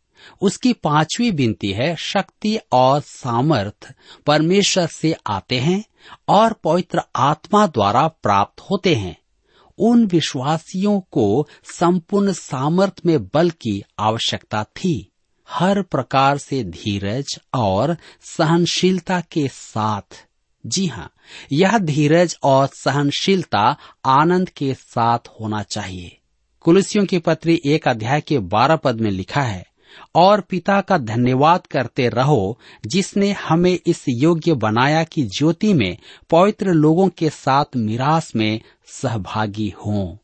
उसकी 0.43 0.73
पांचवी 0.73 1.31
विनती 1.31 1.73
है, 1.73 1.95
शक्ति 1.97 2.59
और 2.73 3.01
सामर्थ 3.01 3.93
परमेश्वर 4.27 4.87
से 4.87 5.15
आते 5.27 5.59
हैं 5.59 5.85
और 6.29 6.53
पवित्र 6.53 7.03
आत्मा 7.17 7.67
द्वारा 7.67 8.07
प्राप्त 8.09 8.61
होते 8.61 8.95
हैं। 8.95 9.17
उन 9.79 10.07
विश्वासियों 10.07 11.01
को 11.01 11.49
संपूर्ण 11.65 12.33
सामर्थ 12.33 13.01
में 13.07 13.27
बल 13.27 13.51
की 13.51 13.83
आवश्यकता 13.99 14.65
थी। 14.65 15.11
हर 15.51 15.83
प्रकार 15.83 16.39
से 16.39 16.65
धीरज 16.65 17.41
और 17.55 17.97
सहनशीलता 18.23 19.21
के 19.21 19.49
साथ। 19.49 20.27
जी 20.67 20.87
हाँ 20.87 21.13
यह 21.53 21.79
धीरज 21.79 22.37
और 22.43 22.67
सहनशीलता 22.67 23.77
आनंद 24.05 24.49
के 24.49 24.75
साथ 24.75 25.19
होना 25.41 25.63
चाहिए। 25.63 26.19
कुलसियों 26.61 27.07
की 27.07 27.19
पत्री 27.19 27.61
एक 27.67 27.89
अध्याय 27.89 28.21
के 28.21 28.39
बारह 28.39 28.77
पद 28.77 29.01
में 29.01 29.11
लिखा 29.11 29.43
है 29.43 29.74
और 30.15 30.41
पिता 30.41 30.81
का 30.81 30.99
धन्यवाद 30.99 31.67
करते 31.67 32.09
रहो, 32.09 32.59
जिसने 32.87 33.33
हमें 33.33 33.79
इस 33.87 34.05
योग्य 34.09 34.55
बनाया 34.55 35.05
कि 35.05 35.23
ज्योति 35.25 35.75
में 35.75 35.97
पवित्र 36.31 36.73
लोगों 36.73 37.09
के 37.09 37.31
साथ 37.31 37.65
मिरास 37.77 38.37
में 38.37 38.61
सहभागी 38.87 39.75
हों। 39.87 40.17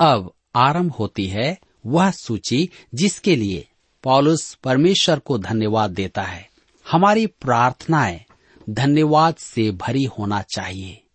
अब 0.00 0.32
आरंभ 0.56 0.92
होती 0.92 1.26
है 1.26 1.58
वह 1.86 2.10
सूची 2.10 2.70
जिसके 2.94 3.36
लिए 3.36 3.68
पॉलुस 4.02 4.54
परमेश्वर 4.54 5.18
को 5.18 5.38
धन्यवाद 5.38 5.90
देता 5.90 6.22
है। 6.22 6.48
हमारी 6.90 7.26
प्रार्थनाएँ 7.26 8.24
धन्यवाद 8.70 9.34
से 9.34 9.70
भरी 9.70 10.04
होना 10.04 10.42
चाहिए। 10.42 11.05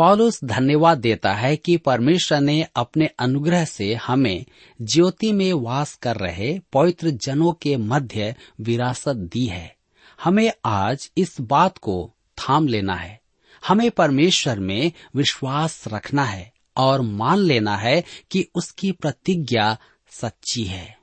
पॉलुस 0.00 0.44
धन्यवाद 0.44 0.98
देता 0.98 1.32
है 1.32 1.56
कि 1.56 1.76
परमेश्वर 1.76 2.40
ने 2.40 2.66
अपने 2.76 3.06
अनुग्रह 3.06 3.64
से 3.64 3.94
हमें 3.94 4.44
ज्योति 4.82 5.32
में 5.32 5.52
वास 5.52 5.94
कर 5.94 6.16
रहे 6.16 6.60
पवित्र 6.72 7.10
जनों 7.10 7.52
के 7.52 7.76
मध्य 7.76 8.34
विरासत 8.60 9.16
दी 9.16 9.46
है। 9.46 9.76
हमें 10.24 10.52
आज 10.64 11.10
इस 11.18 11.40
बात 11.40 11.78
को 11.78 12.14
थाम 12.38 12.68
लेना 12.68 12.94
है। 12.94 13.20
हमें 13.68 13.90
परमेश्वर 13.90 14.58
में 14.58 14.92
विश्वास 15.16 15.84
रखना 15.88 16.24
है 16.24 16.52
और 16.76 17.00
मान 17.00 17.38
लेना 17.38 17.76
है 17.76 18.04
कि 18.30 18.48
उसकी 18.54 18.92
प्रतिज्ञा 18.92 19.78
सच्ची 20.10 20.64
है। 20.64 20.99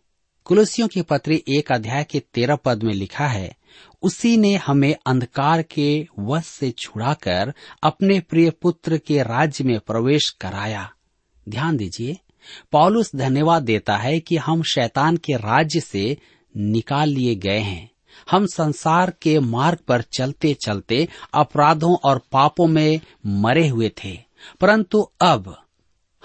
कुलसियों 0.47 0.87
की 0.87 1.01
पत्र 1.01 1.31
एक 1.31 1.71
अध्याय 1.71 2.03
के 2.03 2.19
तेरह 2.19 2.55
पद 2.55 2.83
में 2.83 2.93
लिखा 2.93 3.27
है, 3.27 3.55
उसी 4.01 4.37
ने 4.37 4.55
हमें 4.55 4.95
अंधकार 5.05 5.61
के 5.61 6.07
वश 6.19 6.45
से 6.45 6.71
छुड़ाकर 6.71 7.53
अपने 7.83 8.19
प्रिय 8.19 8.49
पुत्र 8.49 8.97
के 8.97 9.23
राज्य 9.23 9.63
में 9.63 9.79
प्रवेश 9.79 10.29
कराया। 10.29 10.91
ध्यान 11.49 11.77
दीजिए, 11.77 12.17
पौलुस 12.71 13.15
धन्यवाद 13.15 13.63
देता 13.63 13.97
है 13.97 14.19
कि 14.19 14.37
हम 14.37 14.63
शैतान 14.63 15.17
के 15.17 15.33
राज्य 15.33 15.79
से 15.79 16.17
निकाल 16.57 17.09
लिए 17.09 17.35
गए 17.35 17.59
हैं। 17.59 17.89
हम 18.31 18.45
संसार 18.45 19.13
के 19.21 19.39
मार्ग 19.39 19.77
पर 19.87 20.01
चलते 20.01 20.53
चलते 20.53 21.07
अपराधों 21.33 21.95
और 22.05 22.21
पापों 22.31 22.67
में 22.67 22.99
मरे 23.25 23.67
हुए 23.67 23.91
थे, 24.03 24.19
परंतु 24.61 25.09
अब 25.21 25.55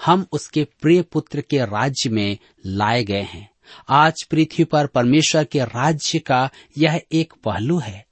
हम 0.05 0.25
उसके 0.31 0.67
प्रिय 0.81 1.01
पुत्र 1.01 1.41
के 1.41 1.65
राज्य 1.65 2.09
में 2.09 2.37
लाए 2.65 3.03
गए 3.03 3.21
हैं। 3.21 3.52
आज 3.89 4.23
पृथ्वी 4.23 4.63
पर 4.63 4.87
परमेश्वर 4.87 5.43
के 5.43 5.59
राज्य 5.59 6.19
का 6.19 6.49
यह 6.77 7.01
एक 7.11 7.33
पहलू 7.43 7.79
है। 7.79 8.05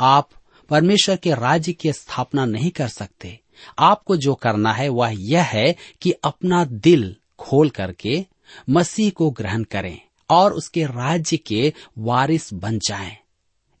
आप 0.00 0.30
परमेश्वर 0.70 1.16
के 1.16 1.34
राज्य 1.34 1.72
की 1.72 1.92
स्थापना 1.92 2.44
नहीं 2.44 2.70
कर 2.70 2.88
सकते। 2.88 3.40
आपको 3.78 4.16
जो 4.16 4.34
करना 4.34 4.72
है 4.72 4.88
वह 4.88 5.14
यह 5.18 5.42
है 5.42 5.76
कि 6.02 6.10
अपना 6.10 6.64
दिल 6.64 7.16
खोल 7.38 7.70
करके 7.70 8.26
मसीह 8.70 9.10
को 9.10 9.30
ग्रहण 9.30 9.64
करें 9.64 10.00
और 10.30 10.52
उसके 10.52 10.84
राज्य 10.84 11.36
के 11.36 11.72
वारिस 11.98 12.54
बन 12.54 12.78
जाएँ। 12.78 13.16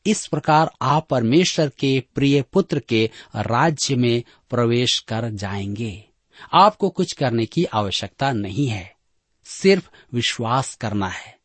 इस 0.06 0.26
प्रकार 0.26 0.70
आप 0.82 1.08
परमेश्वर 1.08 1.68
के 1.68 2.02
प्रिय 2.14 2.42
पुत्र 2.42 2.78
के 2.78 3.10
राज्य 3.36 3.96
में 3.96 4.22
प्रवेश 4.50 4.98
कर 4.98 5.30
जाएँगे। 5.30 6.04
आपको 6.52 6.90
कुछ 6.90 7.12
करने 7.12 7.46
की 7.46 7.64
आवश्यकता 7.64 8.32
नहीं 8.32 8.68
है। 8.68 8.93
सिर्फ़ 9.44 9.88
विश्वास 10.14 10.74
करना 10.74 11.08
है। 11.08 11.38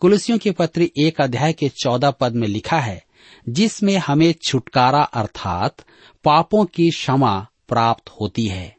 कुलसियों 0.00 0.38
की 0.38 0.50
पत्र 0.50 0.82
एक 0.82 1.20
अध्याय 1.20 1.52
के 1.52 1.68
चौदह 1.68 2.10
पद 2.10 2.34
में 2.34 2.48
लिखा 2.48 2.80
है, 2.80 3.04
जिसमें 3.48 3.96
हमें 3.96 4.34
छुटकारा 4.42 5.02
अर्थात 5.02 5.76
पापों 6.24 6.64
की 6.64 6.90
क्षमा 6.90 7.46
प्राप्त 7.68 8.08
होती 8.20 8.46
है। 8.46 8.76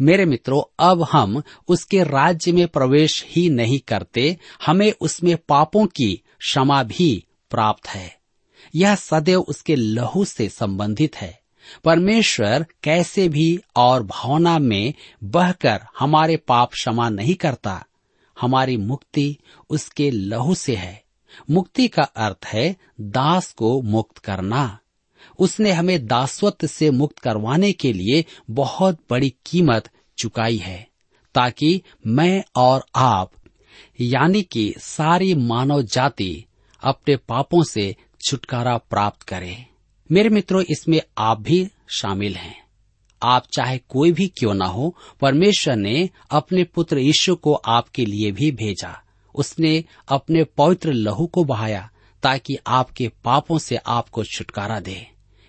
मेरे 0.00 0.24
मित्रों, 0.24 0.74
अब 0.78 1.08
हम 1.12 1.42
उसके 1.68 2.02
राज्य 2.02 2.52
में 2.52 2.68
प्रवेश 2.68 3.26
ही 3.28 3.50
नहीं 3.50 3.78
करते, 3.78 4.38
हमें 4.66 4.92
उसमें 5.00 5.36
पापों 5.48 5.86
की 5.86 6.22
क्षमा 6.38 6.82
भी 6.82 7.24
प्राप्त 7.50 7.88
है। 7.88 8.18
यह 8.74 8.94
सदैव 8.94 9.40
उसके 9.40 9.76
लहू 9.76 10.24
से 10.24 10.48
संबंधित 10.48 11.16
है। 11.16 11.42
परमेश्वर 11.84 12.66
कैसे 12.82 13.28
भी 13.28 13.60
और 13.76 14.02
भावना 14.02 14.58
में 14.58 14.94
बहकर 15.24 15.80
हमारे 15.98 16.36
पाप 16.36 16.72
क्षमा 16.72 17.08
नहीं 17.08 17.34
करता 17.34 17.84
हमारी 18.40 18.76
मुक्ति 18.76 19.38
उसके 19.70 20.10
लहू 20.10 20.54
से 20.54 20.76
है। 20.76 21.02
मुक्ति 21.50 21.88
का 21.88 22.02
अर्थ 22.02 22.46
है 22.46 22.76
दास 23.00 23.52
को 23.52 23.82
मुक्त 23.82 24.18
करना। 24.18 24.78
उसने 25.38 25.72
हमें 25.72 26.06
दासत्व 26.06 26.66
से 26.66 26.90
मुक्त 26.90 27.18
करवाने 27.18 27.72
के 27.72 27.92
लिए 27.92 28.24
बहुत 28.50 28.98
बड़ी 29.10 29.34
कीमत 29.46 29.90
चुकाई 30.18 30.56
है, 30.56 30.88
ताकि 31.34 31.82
मैं 32.06 32.44
और 32.56 32.86
आप, 32.96 33.32
यानी 34.00 34.42
कि 34.42 34.74
सारी 34.78 35.34
मानव 35.34 35.82
जाति, 35.82 36.44
अपने 36.82 37.16
पापों 37.16 37.62
से 37.62 37.96
छुटकारा 38.26 38.76
प्राप्त 38.76 39.22
करे। 39.22 39.66
मेरे 40.12 40.28
मित्रों, 40.28 40.62
इसमें 40.62 41.02
आप 41.18 41.40
भी 41.40 41.70
शामिल 41.88 42.36
हैं। 42.36 42.64
आप 43.22 43.46
चाहे 43.52 43.78
कोई 43.78 44.12
भी 44.12 44.26
क्यों 44.28 44.54
ना 44.54 44.66
हो, 44.66 44.96
परमेश्वर 45.20 45.76
ने 45.76 46.10
अपने 46.30 46.64
पुत्र 46.64 46.98
यीशु 46.98 47.34
को 47.36 47.54
आपके 47.54 48.04
लिए 48.04 48.32
भी 48.32 48.50
भेजा। 48.50 49.02
उसने 49.34 49.84
अपने 50.08 50.44
पवित्र 50.44 50.92
लहू 50.92 51.26
को 51.26 51.44
बहाया 51.44 51.90
ताकि 52.22 52.56
आपके 52.66 53.08
पापों 53.24 53.58
से 53.58 53.76
आपको 53.76 54.24
छुटकारा 54.24 54.80
दे। 54.80 55.06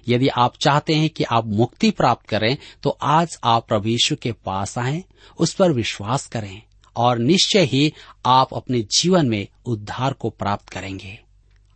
यदि 0.08 0.28
आप 0.28 0.54
चाहते 0.58 0.94
हैं 0.94 1.10
कि 1.10 1.24
आप 1.24 1.46
मुक्ति 1.48 1.92
प्राप्त 1.92 2.28
करें 2.28 2.58
तो 2.84 2.90
आज 3.02 3.38
आप 3.44 3.68
प्रभु 3.68 3.90
यीशु 3.90 4.16
के 4.16 4.32
पास 4.32 4.78
आए, 4.78 5.04
उस 5.40 5.54
पर 5.54 5.72
विश्वास 5.72 6.28
करें 6.28 6.62
और 6.96 7.18
निश्चय 7.18 7.64
ही 7.64 7.94
आप 8.26 8.54
अपने 8.54 8.82
जीवन 8.82 9.30
में 9.30 9.48
उद्धार 9.66 10.14
को 10.14 10.30
प्राप्त 10.30 10.70
करेंगे। 10.70 11.20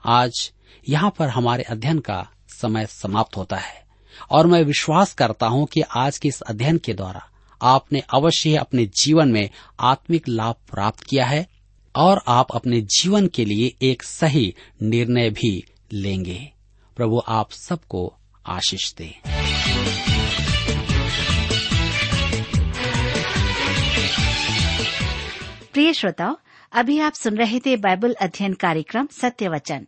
आज 0.06 0.52
यहाँ 0.90 1.14
पर 1.20 1.30
हमारे 1.30 1.64
अध्ययन 1.64 2.00
का 2.00 2.30
समय 2.50 2.86
समाप्त 2.86 3.38
होता 3.38 3.56
है। 3.56 3.87
और 4.32 4.48
मैं 4.48 4.64
विश्वास 4.64 5.14
करता 5.14 5.48
हूँ 5.48 5.66
कि 5.66 5.82
आज 5.82 6.18
के 6.18 6.28
इस 6.28 6.42
अध्ययन 6.42 6.78
के 6.78 6.94
द्वारा 6.94 7.30
आपने 7.62 8.04
अवश्य 8.14 8.56
अपने 8.56 8.86
जीवन 8.86 9.30
में 9.30 9.50
आत्मिक 9.80 10.28
लाभ 10.28 10.56
प्राप्त 10.72 11.04
किया 11.04 11.26
है 11.26 11.48
और 11.96 12.22
आप 12.28 12.48
अपने 12.56 12.82
जीवन 12.82 13.28
के 13.28 13.46
लिए 13.46 13.76
एक 13.82 14.04
सही 14.04 14.56
निर्णय 14.82 15.30
भी 15.30 15.64
लेंगे। 15.94 16.52
प्रभु, 16.96 17.22
आप 17.28 17.52
सबको 17.52 18.14
आशीष 18.46 18.94
दे। 18.94 19.16
प्रिय 25.74 25.94
श्रोताओ, 25.94 26.38
अभी 26.72 27.00
आप 27.00 27.14
सुन 27.14 27.38
रहे 27.38 27.60
थे 27.60 27.78
बाइबल 27.78 28.14
अध्ययन 28.14 28.54
कार्यक्रम 28.54 29.08
सत्य 29.12 29.48
वचन। 29.48 29.88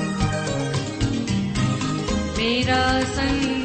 मेरा 2.41 2.83
संग 3.15 3.60